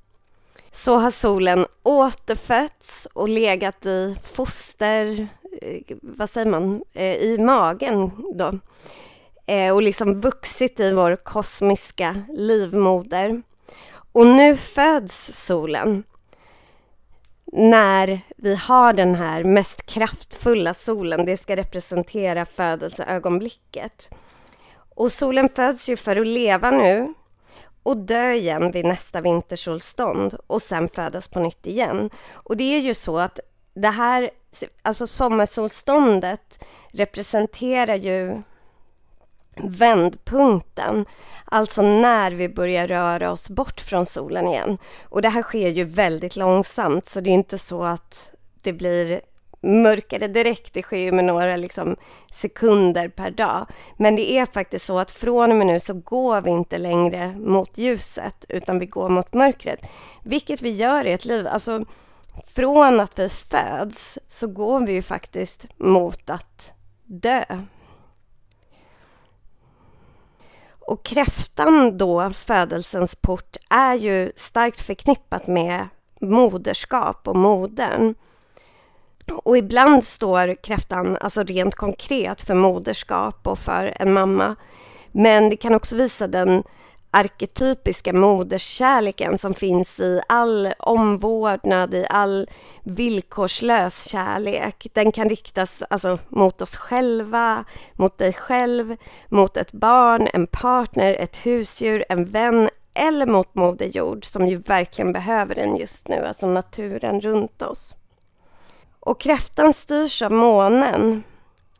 så 0.70 0.97
har 0.97 1.11
solen 1.11 1.66
återfötts 1.82 3.09
och 3.12 3.28
legat 3.28 3.87
i 3.87 4.16
foster, 4.25 5.28
eh, 5.62 5.97
vad 6.02 6.30
säger 6.30 6.50
man, 6.50 6.82
eh, 6.94 7.16
i 7.16 7.38
magen 7.38 8.11
då. 8.35 8.59
Eh, 9.47 9.75
och 9.75 9.82
liksom 9.82 10.20
vuxit 10.20 10.80
i 10.80 10.92
vår 10.92 11.16
kosmiska 11.16 12.23
livmoder. 12.28 13.42
Och 14.12 14.26
nu 14.26 14.56
föds 14.56 15.44
solen 15.47 16.04
när 17.52 18.21
vi 18.37 18.54
har 18.54 18.92
den 18.92 19.14
här 19.14 19.45
mest 19.45 19.87
kraftfulla 19.87 20.75
solen, 20.75 21.26
det 21.26 21.37
ska 21.37 21.57
representera 21.57 22.45
födelseögonblicket. 22.45 24.11
Och 24.95 25.12
solen 25.12 25.49
föds 25.49 25.88
ju 25.88 25.97
för 25.97 26.21
att 26.21 26.26
leva 26.26 26.71
nu 26.71 27.14
och 27.83 27.97
dö 27.97 28.33
igen 28.33 28.71
vid 28.71 28.85
nästa 28.85 29.21
vintersolstånd 29.21 30.35
och 30.47 30.62
sen 30.62 30.88
födas 30.88 31.28
på 31.28 31.40
nytt 31.40 31.66
igen. 31.66 32.11
Och 32.33 32.57
det 32.57 32.76
är 32.76 32.80
ju 32.80 32.95
så 32.95 33.19
att 33.19 33.40
det 33.75 33.90
här, 33.90 34.30
alltså 34.83 35.07
sommarsolståndet 35.07 36.64
representerar 36.92 37.95
ju 37.95 38.42
vändpunkten, 39.57 41.07
alltså 41.45 41.83
när 41.83 42.30
vi 42.30 42.49
börjar 42.49 42.88
röra 42.88 43.33
oss 43.33 43.50
bort 43.50 43.80
från 43.80 44.07
solen 44.07 44.49
igen. 44.49 44.78
Och 45.04 45.23
det 45.23 45.28
här 45.28 45.42
sker 45.42 45.69
ju 45.69 45.85
väldigt 45.85 46.37
långsamt, 46.37 47.07
så 47.07 47.21
det 47.21 47.30
är 47.30 47.35
inte 47.35 47.59
så 47.59 47.83
att 47.83 48.35
det 48.62 48.73
blir 48.73 49.21
mörkare 49.62 50.28
direkt. 50.28 50.75
Det 50.75 50.83
sker 50.83 50.97
ju 50.97 51.12
med 51.12 51.25
några 51.25 51.57
liksom, 51.57 51.97
sekunder 52.33 53.09
per 53.09 53.30
dag. 53.30 53.66
Men 53.97 54.16
det 54.16 54.33
är 54.33 54.47
faktiskt 54.47 54.85
så 54.85 54.99
att 54.99 55.12
från 55.12 55.50
och 55.50 55.57
med 55.57 55.66
nu 55.66 55.80
så 55.80 55.95
går 55.95 56.40
vi 56.40 56.50
inte 56.50 56.78
längre 56.78 57.35
mot 57.38 57.78
ljuset, 57.78 58.45
utan 58.49 58.78
vi 58.78 58.87
går 58.87 59.09
mot 59.09 59.35
mörkret. 59.35 59.80
Vilket 60.23 60.62
vi 60.62 60.71
gör 60.71 61.07
i 61.07 61.12
ett 61.12 61.25
liv. 61.25 61.47
Alltså, 61.47 61.85
från 62.47 63.00
att 63.00 63.19
vi 63.19 63.28
föds 63.28 64.19
så 64.26 64.47
går 64.47 64.87
vi 64.87 64.92
ju 64.92 65.02
faktiskt 65.02 65.66
mot 65.76 66.30
att 66.30 66.73
dö. 67.04 67.45
Och 70.90 71.02
kräftan 71.02 71.99
då, 71.99 72.30
födelsens 72.30 73.14
port, 73.14 73.56
är 73.70 73.94
ju 73.94 74.32
starkt 74.37 74.80
förknippat 74.80 75.47
med 75.47 75.88
moderskap 76.20 77.28
och 77.28 77.37
modern. 77.37 78.14
Och 79.44 79.59
ibland 79.59 80.04
står 80.04 80.54
kräftan 80.54 81.16
alltså 81.20 81.42
rent 81.42 81.75
konkret 81.75 82.42
för 82.42 82.54
moderskap 82.54 83.47
och 83.47 83.59
för 83.59 83.94
en 83.97 84.12
mamma. 84.12 84.56
Men 85.12 85.50
det 85.50 85.56
kan 85.56 85.75
också 85.75 85.97
visa 85.97 86.26
den 86.26 86.62
arketypiska 87.11 88.12
moderskärleken 88.12 89.38
som 89.38 89.55
finns 89.55 90.00
i 90.00 90.21
all 90.29 90.73
omvårdnad, 90.79 91.95
i 91.95 92.07
all 92.11 92.49
villkorslös 92.85 94.09
kärlek. 94.09 94.87
Den 94.93 95.12
kan 95.12 95.29
riktas 95.29 95.83
alltså, 95.90 96.19
mot 96.29 96.62
oss 96.62 96.76
själva, 96.76 97.64
mot 97.93 98.19
dig 98.19 98.33
själv, 98.33 98.97
mot 99.29 99.57
ett 99.57 99.73
barn, 99.73 100.29
en 100.35 100.47
partner, 100.47 101.14
ett 101.14 101.47
husdjur, 101.47 102.05
en 102.09 102.25
vän 102.25 102.69
eller 102.95 103.26
mot 103.26 103.55
Moder 103.55 103.87
Jord 103.87 104.25
som 104.25 104.49
ju 104.49 104.57
verkligen 104.57 105.12
behöver 105.12 105.55
den 105.55 105.76
just 105.76 106.09
nu, 106.09 106.26
alltså 106.26 106.47
naturen 106.47 107.21
runt 107.21 107.62
oss. 107.62 107.97
Och 109.00 109.21
kräftan 109.21 109.73
styrs 109.73 110.23
av 110.23 110.33
månen 110.33 111.23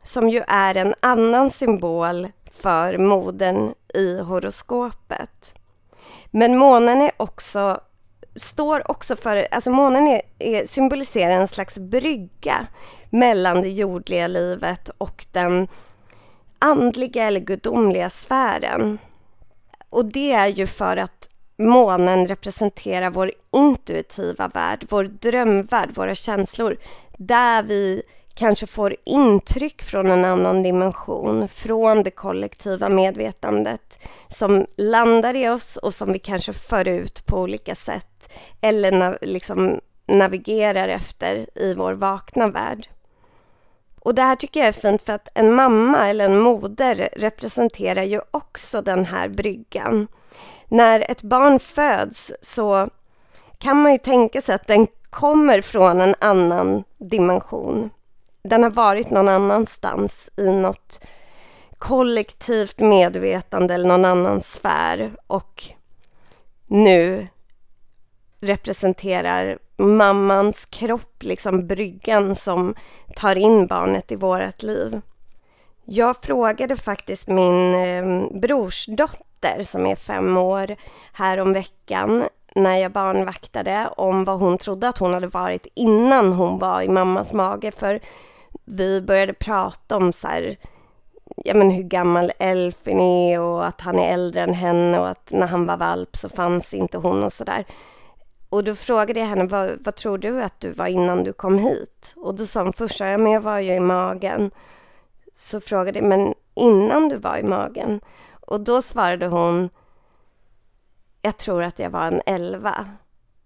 som 0.03 0.29
ju 0.29 0.43
är 0.47 0.75
en 0.77 0.93
annan 0.99 1.49
symbol 1.49 2.27
för 2.53 2.97
modern 2.97 3.73
i 3.93 4.19
horoskopet. 4.19 5.55
Men 6.31 6.57
månen 6.57 7.01
är 7.01 7.11
också, 7.17 7.79
står 8.35 8.91
också 8.91 9.15
för, 9.15 9.47
alltså 9.51 9.71
månen 9.71 10.07
är, 10.07 10.21
är, 10.39 10.65
symboliserar 10.65 11.33
en 11.33 11.47
slags 11.47 11.79
brygga 11.79 12.67
mellan 13.09 13.61
det 13.61 13.69
jordliga 13.69 14.27
livet 14.27 14.89
och 14.97 15.25
den 15.31 15.67
andliga 16.59 17.23
eller 17.23 17.39
gudomliga 17.39 18.09
sfären. 18.09 18.97
Och 19.89 20.05
det 20.05 20.31
är 20.31 20.47
ju 20.47 20.67
för 20.67 20.97
att 20.97 21.29
månen 21.57 22.27
representerar 22.27 23.09
vår 23.09 23.31
intuitiva 23.51 24.47
värld, 24.47 24.85
vår 24.89 25.03
drömvärld, 25.03 25.89
våra 25.93 26.15
känslor, 26.15 26.77
där 27.17 27.63
vi 27.63 28.03
kanske 28.41 28.67
får 28.67 28.95
intryck 29.05 29.81
från 29.81 30.11
en 30.11 30.25
annan 30.25 30.63
dimension, 30.63 31.47
från 31.47 32.03
det 32.03 32.11
kollektiva 32.11 32.89
medvetandet 32.89 34.07
som 34.27 34.65
landar 34.75 35.35
i 35.35 35.49
oss 35.49 35.77
och 35.77 35.93
som 35.93 36.13
vi 36.13 36.19
kanske 36.19 36.53
för 36.53 36.87
ut 36.87 37.25
på 37.25 37.37
olika 37.37 37.75
sätt 37.75 38.33
eller 38.61 38.91
nav 38.91 39.17
liksom 39.21 39.79
navigerar 40.05 40.87
efter 40.87 41.47
i 41.55 41.73
vår 41.73 41.93
vakna 41.93 42.47
värld. 42.47 42.87
Och 43.99 44.15
det 44.15 44.21
här 44.21 44.35
tycker 44.35 44.59
jag 44.59 44.69
är 44.69 44.81
fint 44.81 45.01
för 45.01 45.13
att 45.13 45.29
en 45.33 45.53
mamma 45.53 46.09
eller 46.09 46.25
en 46.25 46.39
moder 46.39 47.09
representerar 47.15 48.03
ju 48.03 48.21
också 48.31 48.81
den 48.81 49.05
här 49.05 49.29
bryggan. 49.29 50.07
När 50.67 51.11
ett 51.11 51.21
barn 51.21 51.59
föds 51.59 52.33
så 52.41 52.89
kan 53.57 53.81
man 53.81 53.91
ju 53.91 53.97
tänka 53.97 54.41
sig 54.41 54.55
att 54.55 54.67
den 54.67 54.87
kommer 55.09 55.61
från 55.61 56.01
en 56.01 56.15
annan 56.19 56.83
dimension 56.97 57.89
den 58.43 58.63
har 58.63 58.69
varit 58.69 59.09
någon 59.09 59.27
annanstans 59.27 60.29
i 60.37 60.51
något 60.51 61.01
kollektivt 61.77 62.79
medvetande 62.79 63.73
eller 63.73 63.87
någon 63.87 64.05
annan 64.05 64.41
sfär 64.41 65.11
och 65.27 65.63
nu 66.67 67.27
representerar 68.41 69.57
mammans 69.77 70.65
kropp 70.65 71.23
liksom 71.23 71.67
bryggan 71.67 72.35
som 72.35 72.75
tar 73.15 73.35
in 73.35 73.67
barnet 73.67 74.11
i 74.11 74.15
vårt 74.15 74.63
liv. 74.63 75.01
Jag 75.85 76.17
frågade 76.21 76.75
faktiskt 76.75 77.27
min 77.27 77.73
eh, 77.73 78.39
brorsdotter 78.41 79.63
som 79.63 79.85
är 79.85 79.95
fem 79.95 80.37
år 80.37 80.75
här 81.13 81.37
om 81.37 81.53
veckan 81.53 82.23
när 82.55 82.77
jag 82.77 82.91
barnvaktade 82.91 83.89
om 83.97 84.25
vad 84.25 84.39
hon 84.39 84.57
trodde 84.57 84.87
att 84.87 84.97
hon 84.97 85.13
hade 85.13 85.27
varit 85.27 85.67
innan 85.75 86.33
hon 86.33 86.59
var 86.59 86.81
i 86.81 86.89
mammas 86.89 87.33
mage. 87.33 87.71
För 87.71 87.99
vi 88.65 89.01
började 89.01 89.33
prata 89.33 89.97
om 89.97 90.11
så 90.11 90.27
här, 90.27 90.57
ja, 91.35 91.53
men 91.53 91.71
hur 91.71 91.83
gammal 91.83 92.31
Elfin 92.39 92.99
är 92.99 93.39
och 93.39 93.65
att 93.65 93.81
han 93.81 93.99
är 93.99 94.13
äldre 94.13 94.41
än 94.41 94.53
henne 94.53 94.99
och 94.99 95.07
att 95.07 95.31
när 95.31 95.47
han 95.47 95.65
var 95.65 95.77
valp 95.77 96.15
så 96.17 96.29
fanns 96.29 96.73
inte 96.73 96.97
hon 96.97 97.23
och 97.23 97.33
sådär. 97.33 97.65
Och 98.49 98.63
då 98.63 98.75
frågade 98.75 99.19
jag 99.19 99.27
henne, 99.27 99.45
vad, 99.45 99.71
vad, 99.79 99.95
tror 99.95 100.17
du 100.17 100.43
att 100.43 100.59
du 100.59 100.71
var 100.71 100.87
innan 100.87 101.23
du 101.23 101.33
kom 101.33 101.57
hit? 101.57 102.13
Och 102.15 102.35
då 102.35 102.45
sa 102.45 102.63
hon 102.63 102.73
först, 102.73 102.99
ja 102.99 103.17
men 103.17 103.31
jag 103.31 103.41
var 103.41 103.59
ju 103.59 103.73
i 103.73 103.79
magen. 103.79 104.51
Så 105.33 105.61
frågade 105.61 105.99
jag, 105.99 106.07
men 106.07 106.33
innan 106.55 107.09
du 107.09 107.17
var 107.17 107.37
i 107.37 107.43
magen? 107.43 108.01
Och 108.47 108.61
då 108.61 108.81
svarade 108.81 109.27
hon, 109.27 109.69
jag 111.21 111.37
tror 111.37 111.63
att 111.63 111.79
jag 111.79 111.89
var 111.89 112.07
en 112.07 112.21
elva. 112.25 112.85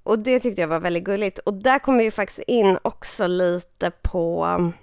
Och 0.03 0.19
det 0.19 0.39
tyckte 0.39 0.61
jag 0.61 0.67
var 0.67 0.79
väldigt 0.79 1.03
gulligt. 1.03 1.39
Och 1.39 1.53
där 1.53 1.79
kommer 1.79 2.03
vi 2.03 2.11
faktiskt 2.11 2.39
in 2.47 2.77
också 2.81 3.27
lite 3.27 3.91
på 3.91 4.43
mm, 4.43 4.73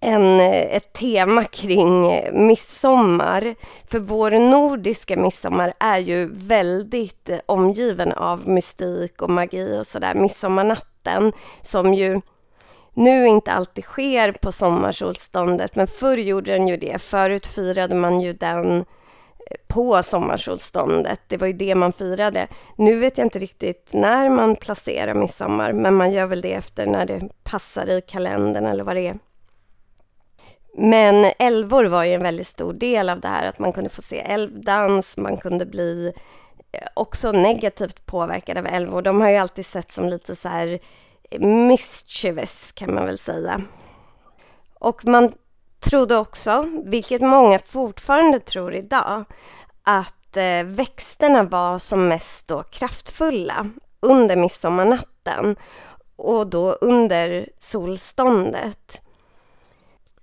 en, 0.00 0.40
ett 0.40 0.92
tema 0.92 1.44
kring 1.44 2.20
midsommar. 2.46 3.54
För 3.90 3.98
vår 3.98 4.30
nordiska 4.30 5.16
midsommar 5.16 5.74
är 5.80 5.98
ju 5.98 6.30
väldigt 6.32 7.30
omgiven 7.46 8.12
av 8.12 8.48
mystik 8.48 9.22
och 9.22 9.30
magi 9.30 9.78
och 9.80 9.86
sådär. 9.86 10.14
Midsommarnatten 10.14 11.32
som 11.62 11.94
ju 11.94 12.20
nu 12.94 13.26
inte 13.26 13.52
alltid 13.52 13.84
sker 13.84 14.32
på 14.32 14.52
sommarsolståndet, 14.52 15.76
men 15.76 15.86
förr 15.86 16.16
gjorde 16.16 16.52
den 16.52 16.68
ju 16.68 16.76
det. 16.76 17.02
Förut 17.02 17.46
firade 17.46 17.94
man 17.94 18.20
ju 18.20 18.32
den 18.32 18.84
på 19.66 20.02
sommarsolståndet. 20.02 21.20
Det 21.28 21.36
var 21.36 21.46
ju 21.46 21.52
det 21.52 21.74
man 21.74 21.92
firade. 21.92 22.46
Nu 22.76 22.98
vet 22.98 23.18
jag 23.18 23.26
inte 23.26 23.38
riktigt 23.38 23.90
när 23.92 24.28
man 24.28 24.56
placerar 24.56 25.14
midsommar, 25.14 25.72
men 25.72 25.94
man 25.94 26.12
gör 26.12 26.26
väl 26.26 26.40
det 26.40 26.52
efter 26.52 26.86
när 26.86 27.06
det 27.06 27.28
passar 27.42 27.90
i 27.90 28.00
kalendern 28.00 28.66
eller 28.66 28.84
vad 28.84 28.96
det 28.96 29.06
är. 29.06 29.18
Men 30.76 31.32
älvor 31.38 31.84
var 31.84 32.04
ju 32.04 32.12
en 32.12 32.22
väldigt 32.22 32.46
stor 32.46 32.72
del 32.72 33.08
av 33.08 33.20
det 33.20 33.28
här, 33.28 33.46
att 33.46 33.58
man 33.58 33.72
kunde 33.72 33.90
få 33.90 34.02
se 34.02 34.20
älvdans, 34.20 35.16
man 35.16 35.36
kunde 35.36 35.66
bli 35.66 36.12
eh, 36.72 36.86
också 36.94 37.32
negativt 37.32 38.06
påverkad 38.06 38.58
av 38.58 38.66
älvor. 38.66 39.02
De 39.02 39.20
har 39.20 39.30
ju 39.30 39.36
alltid 39.36 39.66
sett 39.66 39.92
som 39.92 40.08
lite 40.08 40.36
så 40.36 40.48
här 40.48 40.78
eh, 41.30 41.40
mischievous 41.40 42.72
kan 42.72 42.94
man 42.94 43.06
väl 43.06 43.18
säga. 43.18 43.62
Och 44.78 45.04
man 45.04 45.32
trodde 45.84 46.16
också, 46.16 46.68
vilket 46.84 47.22
många 47.22 47.58
fortfarande 47.58 48.38
tror 48.38 48.74
idag, 48.74 49.24
att 49.82 50.36
eh, 50.36 50.64
växterna 50.64 51.42
var 51.42 51.78
som 51.78 52.08
mest 52.08 52.48
då 52.48 52.62
kraftfulla 52.62 53.66
under 54.00 54.36
midsommarnatten 54.36 55.56
och 56.16 56.46
då 56.46 56.72
under 56.72 57.48
solståndet. 57.58 59.00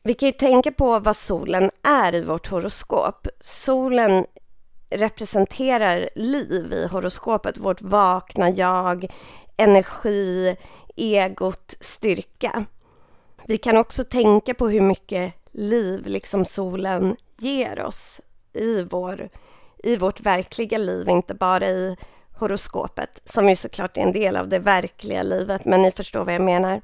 Vi 0.03 0.13
kan 0.13 0.27
ju 0.27 0.33
tänka 0.33 0.71
på 0.71 0.99
vad 0.99 1.15
solen 1.15 1.71
är 1.83 2.15
i 2.15 2.21
vårt 2.21 2.47
horoskop. 2.47 3.27
Solen 3.39 4.25
representerar 4.89 6.09
liv 6.15 6.73
i 6.73 6.87
horoskopet, 6.87 7.57
vårt 7.57 7.81
vakna 7.81 8.49
jag, 8.49 9.07
energi, 9.57 10.55
egot, 10.95 11.75
styrka. 11.79 12.65
Vi 13.45 13.57
kan 13.57 13.77
också 13.77 14.03
tänka 14.03 14.53
på 14.53 14.67
hur 14.67 14.81
mycket 14.81 15.33
liv 15.51 16.05
liksom 16.05 16.45
solen 16.45 17.15
ger 17.37 17.85
oss 17.85 18.21
i, 18.53 18.83
vår, 18.83 19.29
i 19.83 19.97
vårt 19.97 20.19
verkliga 20.19 20.77
liv, 20.77 21.09
inte 21.09 21.33
bara 21.33 21.67
i 21.67 21.97
horoskopet, 22.37 23.21
som 23.25 23.49
ju 23.49 23.55
såklart 23.55 23.97
är 23.97 24.01
en 24.01 24.13
del 24.13 24.35
av 24.35 24.49
det 24.49 24.59
verkliga 24.59 25.23
livet, 25.23 25.65
men 25.65 25.81
ni 25.81 25.91
förstår 25.91 26.25
vad 26.25 26.33
jag 26.33 26.41
menar. 26.41 26.81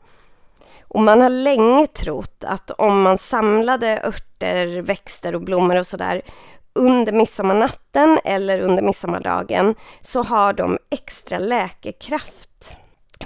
Och 0.81 1.01
man 1.01 1.21
har 1.21 1.29
länge 1.29 1.87
trott 1.87 2.43
att 2.43 2.71
om 2.71 3.01
man 3.01 3.17
samlade 3.17 4.01
örter, 4.03 4.81
växter 4.81 5.35
och 5.35 5.41
blommor 5.41 5.75
och 5.75 5.87
sådär 5.87 6.21
under 6.73 7.11
midsommarnatten 7.11 8.19
eller 8.23 8.59
under 8.59 8.83
midsommardagen 8.83 9.75
så 10.01 10.23
har 10.23 10.53
de 10.53 10.77
extra 10.89 11.39
läkekraft 11.39 12.77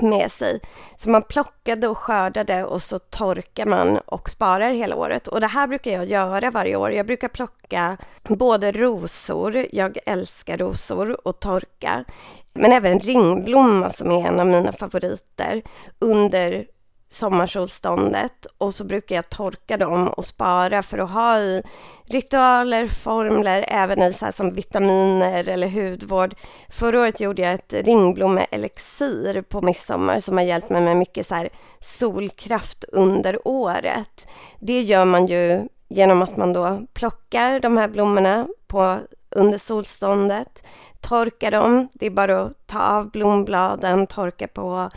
med 0.02 0.32
sig. 0.32 0.60
Så 0.96 1.10
man 1.10 1.22
plockade 1.22 1.88
och 1.88 1.98
skördade 1.98 2.64
och 2.64 2.82
så 2.82 3.00
torkar 3.00 3.66
man 3.66 3.98
och 3.98 4.30
sparar 4.30 4.72
hela 4.72 4.96
året. 4.96 5.28
Och 5.28 5.42
det 5.42 5.48
här 5.48 5.68
brukar 5.68 5.92
jag 5.92 6.06
göra 6.06 6.52
varje 6.52 6.76
år. 6.76 6.92
Jag 6.92 7.06
brukar 7.06 7.28
plocka 7.28 7.98
både 8.24 8.72
rosor, 8.72 9.66
jag 9.72 9.98
älskar 10.06 10.58
rosor, 10.58 11.28
och 11.28 11.40
torka. 11.40 12.06
Men 12.54 12.72
även 12.72 13.00
ringblomma 13.00 13.90
som 13.90 14.12
är 14.12 14.28
en 14.28 14.40
av 14.40 14.48
mina 14.48 14.72
favoriter 14.72 15.62
under 16.00 16.66
sommarsolståndet 17.13 18.47
och 18.58 18.74
så 18.74 18.84
brukar 18.84 19.15
jag 19.15 19.30
torka 19.30 19.78
dem 19.78 20.08
och 20.08 20.26
spara 20.26 20.84
för 20.84 20.97
att 20.97 21.12
ha 21.12 21.38
i 21.38 21.63
ritualer, 22.06 22.88
formler, 22.88 23.65
även 23.67 24.02
i 24.02 24.13
så 24.13 24.26
här 24.26 24.32
som 24.32 24.54
vitaminer 24.54 25.50
eller 25.50 25.67
hudvård. 25.67 26.36
Förra 26.69 27.02
året 27.02 27.19
gjorde 27.19 27.41
jag 27.41 27.54
ett 27.54 27.74
ringblomme-elixir 27.74 29.41
på 29.41 29.62
midsommar 29.62 30.19
som 30.19 30.38
har 30.38 30.43
hjälpt 30.43 30.69
mig 30.69 30.82
med 30.82 30.97
mycket 30.97 31.28
så 31.28 31.36
här 31.36 31.50
solkraft 31.80 32.84
under 32.84 33.47
året. 33.47 34.28
Det 34.60 34.82
gör 34.82 35.06
man 35.06 35.26
ju 35.26 35.67
genom 35.88 36.21
att 36.21 36.38
man 36.38 36.54
då 36.54 36.82
plockar 36.93 37.60
de 37.60 37.78
här 37.78 37.88
blommorna 37.88 38.47
på 38.67 38.97
under 39.30 39.58
solståndet. 39.58 40.63
torkar 41.02 41.52
dem, 41.52 41.88
det 41.93 42.06
är 42.06 42.12
bara 42.12 42.41
att 42.41 42.67
ta 42.67 42.80
av 42.80 43.12
blombladen, 43.12 44.08
torka 44.08 44.47
på 44.47 44.89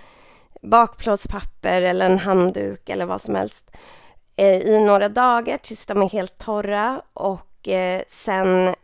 bakplåtspapper 0.64 1.82
eller 1.82 2.06
en 2.06 2.18
handduk 2.18 2.88
eller 2.88 3.06
vad 3.06 3.20
som 3.20 3.34
helst 3.34 3.70
eh, 4.36 4.58
i 4.58 4.80
några 4.80 5.08
dagar 5.08 5.58
tills 5.58 5.86
de 5.86 6.02
är 6.02 6.08
helt 6.08 6.38
torra 6.38 7.02
och 7.14 7.68
eh, 7.68 8.02
sen 8.08 8.74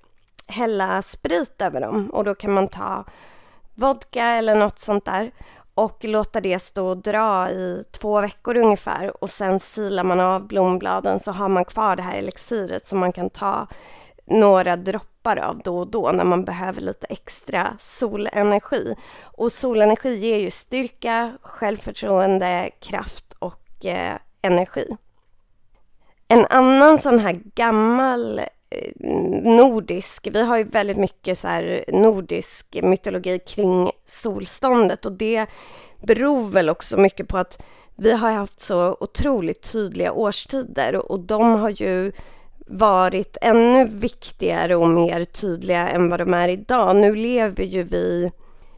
hälla 0.47 1.03
sprit 1.03 1.63
över 1.63 1.81
dem. 1.81 2.11
Och 2.11 2.25
då 2.25 2.35
kan 2.35 2.53
man 2.53 2.69
ta 2.69 3.05
vodka 3.75 4.25
eller 4.25 4.55
något 4.55 4.79
sånt 4.79 5.05
där 5.05 5.31
och 5.75 6.05
låta 6.05 6.41
det 6.41 6.59
stå 6.59 6.87
och 6.87 6.97
dra 6.97 7.51
i 7.51 7.85
två 7.91 8.21
veckor 8.21 8.57
ungefär. 8.57 9.23
Och 9.23 9.31
sen 9.31 9.61
silar 9.61 10.05
man 10.05 10.21
av 10.21 10.47
blombladen 10.47 11.21
så 11.21 11.33
har 11.33 11.49
man 11.49 11.65
kvar 11.65 11.97
det 11.97 12.03
här 12.03 12.19
elixiret 12.19 12.87
som 12.87 12.99
man 12.99 13.13
kan 13.13 13.31
ta 13.31 13.67
några 14.31 14.77
droppar 14.77 15.37
av 15.37 15.61
då 15.65 15.79
och 15.79 15.91
då 15.91 16.13
när 16.13 16.25
man 16.25 16.45
behöver 16.45 16.81
lite 16.81 17.07
extra 17.07 17.77
solenergi. 17.79 18.95
Och 19.23 19.53
solenergi 19.53 20.17
ger 20.17 20.39
ju 20.39 20.51
styrka, 20.51 21.33
självförtroende, 21.43 22.71
kraft 22.81 23.37
och 23.39 23.87
eh, 23.87 24.17
energi. 24.43 24.97
En 26.29 26.47
annan 26.47 26.99
sån 26.99 27.19
här 27.19 27.41
gammal 27.55 28.41
Eh, 28.73 28.93
nordisk, 29.43 30.29
vi 30.33 30.43
har 30.43 30.59
ju 30.59 30.65
väldigt 30.65 30.97
mycket 30.97 31.39
så 31.39 31.49
här 31.49 31.85
nordisk 31.89 32.67
mytologi 32.83 33.39
kring 33.39 33.91
solståndet 34.05 35.07
och 35.07 35.13
det 35.13 35.47
beror 36.03 36.49
väl 36.49 36.71
också 36.71 36.97
mycket 36.97 37.29
på 37.29 37.39
att 37.39 37.63
vi 37.97 38.13
har 38.13 38.33
haft 38.33 38.61
så 38.61 38.97
otroligt 39.01 39.73
tydliga 39.73 40.13
årstider 40.13 41.13
och 41.13 41.21
de 41.21 41.55
har 41.55 41.71
ju 41.71 42.13
varit 42.71 43.37
ännu 43.41 43.85
viktigare 43.85 44.77
och 44.77 44.89
mer 44.89 45.25
tydliga 45.25 45.89
än 45.89 46.11
vad 46.11 46.21
de 46.21 46.35
är 46.35 46.49
idag. 46.49 46.97
Nu 46.97 47.17
lever 47.17 47.65
ju 47.65 47.83
vi 47.83 48.31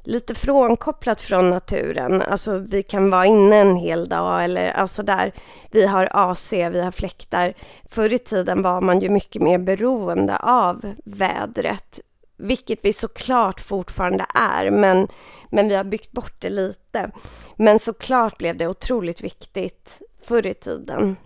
lite 0.05 0.35
frånkopplat 0.35 1.20
från 1.20 1.50
naturen. 1.50 2.22
Alltså 2.22 2.59
vi 2.59 2.83
kan 2.83 3.11
vara 3.11 3.26
inne 3.26 3.57
en 3.57 3.76
hel 3.76 4.09
dag 4.09 4.44
eller 4.44 4.70
alltså 4.70 5.02
där. 5.02 5.33
Vi 5.70 5.87
har 5.87 6.09
AC, 6.12 6.52
vi 6.52 6.81
har 6.81 6.90
fläktar. 6.90 7.55
Förr 7.90 8.12
i 8.12 8.18
tiden 8.18 8.62
var 8.62 8.81
man 8.81 9.00
ju 9.00 9.09
mycket 9.09 9.42
mer 9.42 9.59
beroende 9.59 10.37
av 10.37 10.94
vädret, 11.05 12.00
vilket 12.37 12.78
vi 12.83 12.92
såklart 12.92 13.61
fortfarande 13.61 14.26
är, 14.35 14.70
men, 14.70 15.09
men 15.50 15.68
vi 15.68 15.74
har 15.74 15.85
byggt 15.85 16.12
bort 16.12 16.40
det 16.40 16.50
lite. 16.50 17.11
Men 17.57 17.78
såklart 17.78 18.38
blev 18.38 18.57
det 18.57 18.66
otroligt 18.66 19.20
viktigt 19.20 19.98
förr 20.22 20.46
i 20.46 20.55
tiden. 20.55 21.16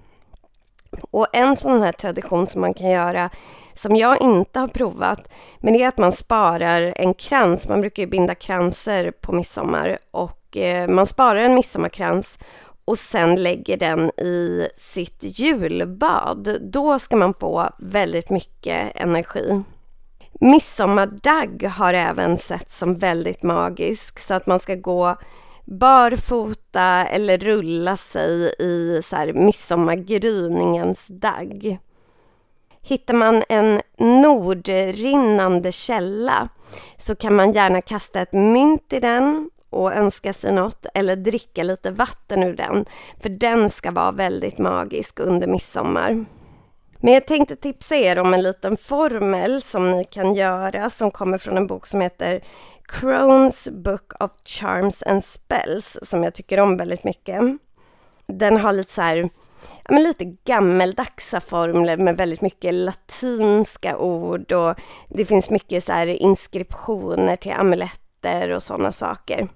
Och 1.11 1.27
en 1.33 1.57
sån 1.57 1.83
här 1.83 1.93
tradition 1.93 2.47
som 2.47 2.61
man 2.61 2.75
kan 2.75 2.91
göra, 2.91 3.31
som 3.75 3.97
jag 3.97 4.21
inte 4.23 4.61
har 4.61 4.69
provat, 4.69 5.29
men 5.59 5.73
det 5.73 5.83
är 5.83 5.89
att 5.89 5.99
man 5.99 6.13
sparar 6.13 6.93
en 6.97 7.15
krans. 7.15 7.69
Man 7.69 7.81
brukar 7.81 8.03
ju 8.03 8.07
binda 8.09 8.35
kranser 8.35 9.11
på 9.11 9.33
midsommar 9.33 9.99
och 10.11 10.57
eh, 10.57 10.89
man 10.89 11.07
sparar 11.07 11.41
en 11.41 11.55
midsommarkrans 11.55 12.39
och 12.85 12.99
sen 12.99 13.43
lägger 13.43 13.77
den 13.77 14.11
i 14.21 14.69
sitt 14.77 15.19
julbad. 15.21 16.59
Då 16.61 16.99
ska 16.99 17.17
man 17.17 17.35
få 17.35 17.69
väldigt 17.79 18.31
mycket 18.31 18.93
energi. 18.95 19.63
Midsommardagg 20.41 21.65
har 21.65 21.95
även 21.95 22.37
sett 22.37 22.71
som 22.71 22.99
väldigt 22.99 23.43
magisk 23.43 24.19
så 24.19 24.35
att 24.35 24.47
man 24.47 24.59
ska 24.59 24.75
gå 24.75 25.17
barfota 25.67 27.07
eller 27.07 27.39
rulla 27.39 27.97
sig 27.97 28.55
i 28.59 29.01
så 29.03 29.17
här 29.17 29.33
midsommargryningens 29.33 31.07
dagg. 31.07 31.79
Hittar 32.83 33.15
man 33.15 33.43
en 33.49 33.81
nordrinnande 33.99 35.73
källa 35.73 36.49
så 36.97 37.15
kan 37.15 37.35
man 37.35 37.53
gärna 37.53 37.81
kasta 37.81 38.21
ett 38.21 38.33
mynt 38.33 38.93
i 38.93 39.01
den 39.01 39.51
och 39.71 39.93
önska 39.93 40.33
sig 40.33 40.53
något 40.53 40.87
eller 40.95 41.17
dricka 41.17 41.63
lite 41.63 41.91
vatten 41.91 42.43
ur 42.43 42.57
den, 42.57 42.85
för 43.21 43.29
den 43.29 43.71
ska 43.71 43.91
vara 43.91 44.13
väldigt 44.13 44.59
magisk 44.59 45.21
under 45.21 45.47
midsommar. 45.47 46.25
Men 47.01 47.15
jag 47.15 47.27
tänkte 47.27 47.57
tipsa 47.57 47.97
er 47.97 48.19
om 48.19 48.35
en 48.35 48.43
liten 48.43 48.77
formel 48.77 49.63
som 49.63 49.91
ni 49.91 50.05
kan 50.05 50.35
göra 50.35 50.91
som 50.91 51.11
kommer 51.11 51.39
från 51.39 51.57
en 51.57 51.67
bok 51.67 51.87
som 51.87 52.01
heter 52.01 52.41
Crohn's 52.93 53.83
Book 53.83 54.13
of 54.21 54.31
Charms 54.45 55.03
and 55.03 55.25
Spells 55.25 55.99
som 56.03 56.25
jag 56.25 56.35
tycker 56.35 56.61
om 56.61 56.77
väldigt 56.77 57.05
mycket. 57.05 57.41
Den 58.27 58.57
har 58.57 58.73
lite 58.73 58.93
så 58.93 59.03
här, 59.03 59.17
ja, 59.85 59.95
men 59.95 60.03
lite 60.03 60.25
gammeldagsa 60.25 61.41
formler 61.41 61.97
med 61.97 62.17
väldigt 62.17 62.43
mycket 62.43 62.75
latinska 62.75 63.99
ord 63.99 64.53
och 64.53 64.75
det 65.09 65.25
finns 65.25 65.51
mycket 65.51 65.85
så 65.85 65.93
här 65.93 66.07
inskriptioner 66.07 67.37
till 67.37 67.53
amuletter 67.53 68.51
och 68.51 68.63
sådana 68.63 68.93
saker. 68.93 69.49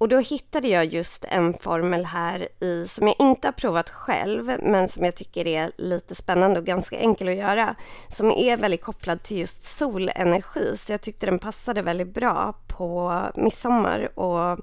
Och 0.00 0.08
då 0.08 0.18
hittade 0.18 0.68
jag 0.68 0.84
just 0.84 1.24
en 1.24 1.54
formel 1.54 2.04
här 2.04 2.48
i, 2.60 2.86
som 2.86 3.06
jag 3.06 3.16
inte 3.18 3.48
har 3.48 3.52
provat 3.52 3.90
själv, 3.90 4.58
men 4.62 4.88
som 4.88 5.04
jag 5.04 5.14
tycker 5.14 5.46
är 5.46 5.72
lite 5.76 6.14
spännande 6.14 6.60
och 6.60 6.66
ganska 6.66 6.98
enkel 6.98 7.28
att 7.28 7.34
göra, 7.34 7.74
som 8.08 8.30
är 8.30 8.56
väldigt 8.56 8.82
kopplad 8.82 9.22
till 9.22 9.38
just 9.38 9.62
solenergi. 9.62 10.76
Så 10.76 10.92
jag 10.92 11.00
tyckte 11.00 11.26
den 11.26 11.38
passade 11.38 11.82
väldigt 11.82 12.14
bra 12.14 12.54
på 12.66 13.22
midsommar 13.34 14.18
och 14.18 14.58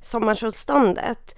sommarsolståndet. 0.00 1.36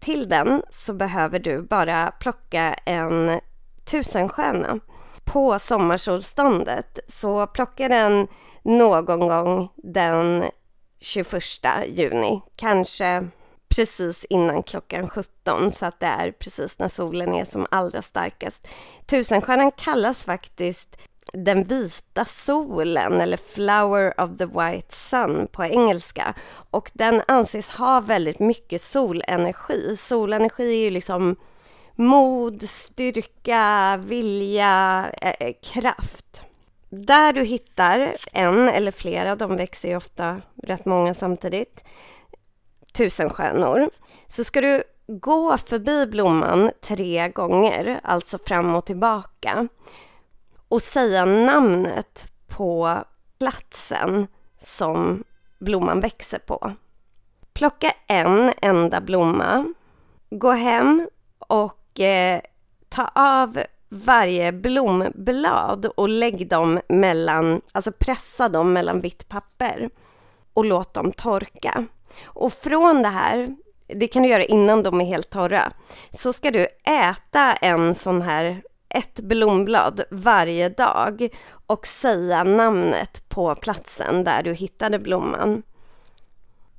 Till 0.00 0.28
den 0.28 0.62
så 0.70 0.92
behöver 0.92 1.38
du 1.38 1.62
bara 1.62 2.10
plocka 2.20 2.74
en 2.74 3.40
tusensköna. 3.84 4.80
På 5.24 5.58
sommarsolståndet 5.58 6.98
så 7.06 7.46
plocka 7.46 7.88
den 7.88 8.28
någon 8.62 9.28
gång 9.28 9.68
den 9.76 10.44
21 11.00 11.42
juni, 11.86 12.40
kanske 12.56 13.28
precis 13.68 14.24
innan 14.24 14.62
klockan 14.62 15.08
17 15.08 15.70
så 15.70 15.86
att 15.86 16.00
det 16.00 16.06
är 16.06 16.32
precis 16.32 16.78
när 16.78 16.88
solen 16.88 17.34
är 17.34 17.44
som 17.44 17.66
allra 17.70 18.02
starkast. 18.02 18.68
Tusenstjärnan 19.06 19.70
kallas 19.70 20.24
faktiskt 20.24 20.96
den 21.32 21.64
vita 21.64 22.24
solen 22.24 23.20
eller 23.20 23.36
Flower 23.36 24.20
of 24.20 24.38
the 24.38 24.46
White 24.46 24.94
Sun 24.94 25.46
på 25.52 25.64
engelska 25.64 26.34
och 26.70 26.90
den 26.94 27.22
anses 27.28 27.70
ha 27.70 28.00
väldigt 28.00 28.38
mycket 28.38 28.80
solenergi. 28.80 29.96
Solenergi 29.96 30.80
är 30.80 30.84
ju 30.84 30.90
liksom 30.90 31.36
mod, 31.94 32.68
styrka, 32.68 33.96
vilja, 34.04 35.06
eh, 35.22 35.34
eh 35.40 35.52
kraft. 35.62 36.44
Där 36.98 37.32
du 37.32 37.42
hittar 37.42 38.16
en 38.32 38.68
eller 38.68 38.90
flera, 38.90 39.36
de 39.36 39.56
växer 39.56 39.88
ju 39.88 39.96
ofta 39.96 40.40
rätt 40.62 40.84
många 40.84 41.14
samtidigt, 41.14 41.84
tusenstjärnor, 42.92 43.90
så 44.26 44.44
ska 44.44 44.60
du 44.60 44.82
gå 45.06 45.58
förbi 45.58 46.06
blomman 46.06 46.70
tre 46.80 47.28
gånger, 47.28 48.00
alltså 48.02 48.38
fram 48.38 48.74
och 48.74 48.84
tillbaka 48.84 49.68
och 50.68 50.82
säga 50.82 51.24
namnet 51.24 52.32
på 52.46 52.98
platsen 53.38 54.26
som 54.58 55.24
blomman 55.58 56.00
växer 56.00 56.38
på. 56.38 56.72
Plocka 57.52 57.92
en 58.06 58.52
enda 58.62 59.00
blomma, 59.00 59.74
gå 60.30 60.50
hem 60.50 61.08
och 61.38 62.00
eh, 62.00 62.40
ta 62.88 63.10
av 63.14 63.58
varje 63.88 64.52
blomblad 64.52 65.86
och 65.86 66.08
lägg 66.08 66.48
dem 66.48 66.80
mellan, 66.88 67.60
alltså 67.72 67.92
pressa 67.92 68.48
dem 68.48 68.72
mellan 68.72 69.00
vitt 69.00 69.28
papper 69.28 69.90
och 70.54 70.64
låt 70.64 70.94
dem 70.94 71.12
torka. 71.12 71.84
Och 72.24 72.52
från 72.52 73.02
det 73.02 73.08
här, 73.08 73.56
det 73.86 74.08
kan 74.08 74.22
du 74.22 74.28
göra 74.28 74.44
innan 74.44 74.82
de 74.82 75.00
är 75.00 75.04
helt 75.04 75.30
torra, 75.30 75.72
så 76.10 76.32
ska 76.32 76.50
du 76.50 76.66
äta 76.84 77.52
en 77.52 77.94
sån 77.94 78.22
här 78.22 78.62
ett 78.88 79.20
blomblad 79.20 80.00
varje 80.10 80.68
dag 80.68 81.28
och 81.66 81.86
säga 81.86 82.44
namnet 82.44 83.28
på 83.28 83.54
platsen 83.54 84.24
där 84.24 84.42
du 84.42 84.52
hittade 84.54 84.98
blomman. 84.98 85.62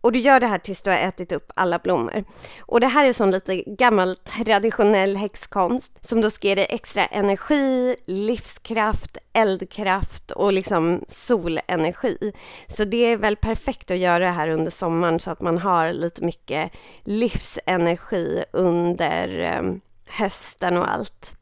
Och 0.01 0.11
du 0.11 0.19
gör 0.19 0.39
det 0.39 0.47
här 0.47 0.57
tills 0.57 0.83
du 0.83 0.89
har 0.89 0.97
ätit 0.97 1.31
upp 1.31 1.51
alla 1.55 1.79
blommor. 1.79 2.23
Och 2.59 2.79
det 2.79 2.87
här 2.87 3.05
är 3.05 3.13
sån 3.13 3.31
lite 3.31 3.55
gammal 3.55 4.15
traditionell 4.15 5.17
häxkonst 5.17 5.91
som 6.01 6.21
då 6.21 6.29
ska 6.29 6.47
ge 6.47 6.55
dig 6.55 6.67
extra 6.69 7.05
energi, 7.05 7.95
livskraft, 8.05 9.17
eldkraft 9.33 10.31
och 10.31 10.53
liksom 10.53 11.03
solenergi. 11.07 12.33
Så 12.67 12.85
det 12.85 13.05
är 13.05 13.17
väl 13.17 13.35
perfekt 13.35 13.91
att 13.91 13.97
göra 13.97 14.19
det 14.19 14.31
här 14.31 14.49
under 14.49 14.71
sommaren 14.71 15.19
så 15.19 15.31
att 15.31 15.41
man 15.41 15.57
har 15.57 15.93
lite 15.93 16.23
mycket 16.23 16.71
livsenergi 17.03 18.43
under 18.51 19.39
ehm, 19.39 19.81
hösten 20.05 20.77
och 20.77 20.91
allt. 20.91 21.35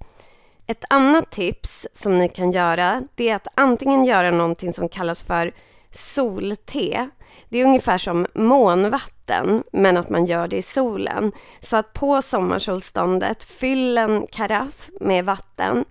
Ett 0.68 0.84
annat 0.90 1.32
tips 1.32 1.88
som 1.94 2.20
ni 2.20 2.30
kan 2.30 2.52
göra 2.52 3.04
det 3.16 3.30
är 3.30 3.36
att 3.36 3.48
antingen 3.56 4.06
göra 4.06 4.32
någonting 4.32 4.74
som 4.74 4.90
kallas 4.90 5.24
för 5.24 5.54
solte. 5.92 7.10
Det 7.50 7.58
är 7.58 7.66
ungefär 7.66 7.98
som 7.98 8.28
månvatten, 8.34 9.64
men 9.72 9.98
att 9.98 10.10
man 10.10 10.26
gör 10.26 10.48
det 10.48 10.58
i 10.58 10.62
solen. 10.62 11.32
Så 11.60 11.78
att 11.78 11.94
på 11.94 12.22
sommarsolståndet, 12.22 13.44
fyll 13.44 13.98
en 13.98 14.28
karaff 14.28 14.90
med 15.00 15.26
vatten, 15.26 15.86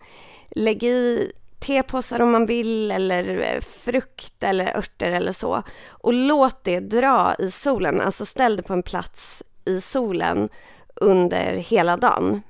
lägg 0.51 0.83
i 0.83 1.33
tepåsar 1.59 2.21
om 2.21 2.33
man 2.33 2.47
vill 2.47 2.91
eller 2.91 3.41
eh, 3.41 3.61
frukt 3.61 4.43
eller 4.43 4.77
örter 4.77 5.11
eller 5.11 5.33
så. 5.33 5.63
Och 5.91 6.13
låt 6.13 6.65
det 6.65 6.81
dra 6.81 7.35
i 7.39 7.51
solen, 7.51 8.01
alltså 8.01 8.27
ställ 8.27 8.57
det 8.57 8.63
på 8.63 8.73
en 8.73 8.83
plats 8.83 9.43
i 9.65 9.81
solen 9.81 10.49
under 10.97 11.53
hela 11.53 11.97
dagen 11.97 12.43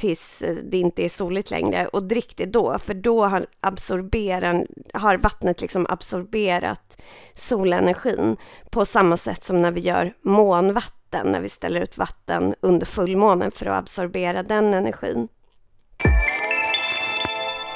tills 0.00 0.42
eh, 0.42 0.54
det 0.54 0.78
inte 0.78 1.04
är 1.04 1.08
soligt 1.08 1.50
längre 1.50 1.86
och 1.86 2.04
drick 2.04 2.36
det 2.36 2.46
då, 2.46 2.78
för 2.78 2.94
då 2.94 3.24
har, 3.24 3.46
absorberan, 3.60 4.66
har 4.94 5.16
vattnet 5.16 5.60
liksom 5.60 5.86
absorberat 5.88 7.02
solenergin 7.32 8.36
på 8.70 8.84
samma 8.84 9.16
sätt 9.16 9.44
som 9.44 9.62
när 9.62 9.72
vi 9.72 9.80
gör 9.80 10.12
månvatten, 10.22 11.26
när 11.26 11.40
vi 11.40 11.48
ställer 11.48 11.80
ut 11.80 11.98
vatten 11.98 12.54
under 12.60 12.86
fullmånen 12.86 13.50
för 13.50 13.66
att 13.66 13.78
absorbera 13.78 14.42
den 14.42 14.74
energin. 14.74 15.28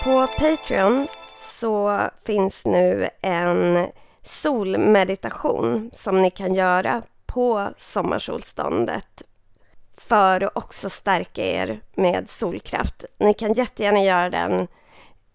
På 0.04 0.26
Patreon 0.26 1.08
så 1.37 2.00
finns 2.26 2.66
nu 2.66 3.08
en 3.22 3.87
solmeditation 4.22 5.90
som 5.92 6.22
ni 6.22 6.30
kan 6.30 6.54
göra 6.54 7.02
på 7.26 7.68
sommarsolståndet 7.76 9.22
för 10.08 10.44
att 10.44 10.56
också 10.56 10.90
stärka 10.90 11.44
er 11.44 11.80
med 11.96 12.28
solkraft. 12.28 13.04
Ni 13.18 13.34
kan 13.34 13.52
jättegärna 13.52 14.02
göra 14.02 14.30
den 14.30 14.68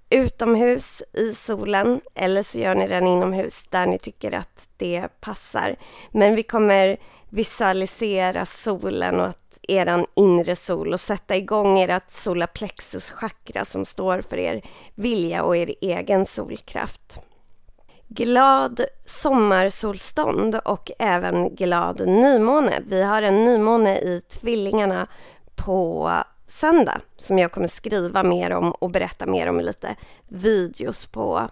utomhus 0.10 1.04
i 1.14 1.34
solen 1.34 2.02
eller 2.16 2.44
så 2.44 2.60
gör 2.60 2.76
ni 2.76 2.88
den 2.88 3.08
inomhus 3.08 3.68
där 3.70 3.86
ni 3.86 4.00
tycker 4.00 4.32
att 4.32 4.68
det 4.78 5.08
passar. 5.22 5.76
Men 6.12 6.36
vi 6.36 6.44
kommer 6.44 6.98
visualisera 7.30 8.46
solen 8.46 9.20
och 9.20 9.26
att 9.26 9.60
er 9.68 10.06
inre 10.16 10.56
sol 10.56 10.94
och 10.94 11.00
sätta 11.00 11.36
igång 11.36 11.80
ert 11.80 12.12
solarplexus-chakra 12.12 13.66
som 13.66 13.86
står 13.86 14.22
för 14.22 14.38
er 14.38 14.62
vilja 14.96 15.44
och 15.44 15.58
er 15.58 15.76
egen 15.82 16.26
solkraft. 16.26 17.20
Glad 18.12 18.82
sommarsolstånd 19.06 20.56
och 20.56 20.92
även 21.00 21.56
glad 21.56 22.08
nymåne. 22.08 22.82
Vi 22.88 23.04
har 23.04 23.22
en 23.22 23.46
nymåne 23.46 23.98
i 23.98 24.22
Tvillingarna 24.30 25.08
på 25.56 26.12
söndag 26.46 27.02
som 27.18 27.40
jag 27.40 27.52
kommer 27.52 27.68
skriva 27.68 28.24
mer 28.24 28.52
om 28.52 28.72
och 28.72 28.92
berätta 28.92 29.26
mer 29.26 29.48
om 29.48 29.60
i 29.60 29.64
lite 29.64 29.96
videos 30.28 31.06
på 31.06 31.50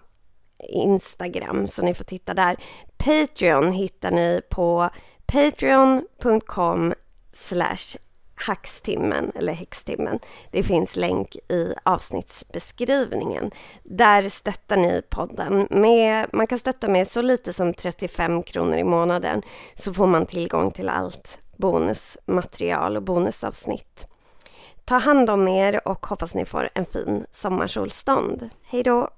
Instagram 0.68 1.68
så 1.68 1.82
ni 1.82 1.94
får 1.94 2.04
titta 2.04 2.34
där. 2.34 2.56
Patreon 2.96 3.72
hittar 3.72 4.10
ni 4.10 4.40
på 4.50 4.90
patreon.com 5.26 6.94
hackstimmen 8.40 9.32
eller 9.34 9.52
häxtimmen. 9.52 10.18
Det 10.50 10.62
finns 10.62 10.96
länk 10.96 11.36
i 11.36 11.74
avsnittsbeskrivningen. 11.82 13.50
Där 13.82 14.28
stöttar 14.28 14.76
ni 14.76 15.02
podden 15.10 15.66
med, 15.70 16.26
man 16.32 16.46
kan 16.46 16.58
stötta 16.58 16.88
med 16.88 17.08
så 17.08 17.22
lite 17.22 17.52
som 17.52 17.74
35 17.74 18.42
kronor 18.42 18.76
i 18.76 18.84
månaden 18.84 19.42
så 19.74 19.94
får 19.94 20.06
man 20.06 20.26
tillgång 20.26 20.70
till 20.70 20.88
allt 20.88 21.38
bonusmaterial 21.56 22.96
och 22.96 23.02
bonusavsnitt. 23.02 24.06
Ta 24.84 24.98
hand 24.98 25.30
om 25.30 25.48
er 25.48 25.88
och 25.88 26.06
hoppas 26.06 26.34
ni 26.34 26.44
får 26.44 26.68
en 26.74 26.86
fin 26.86 27.26
sommarsolstånd. 27.32 28.50
Hej 28.62 28.82
då! 28.82 29.08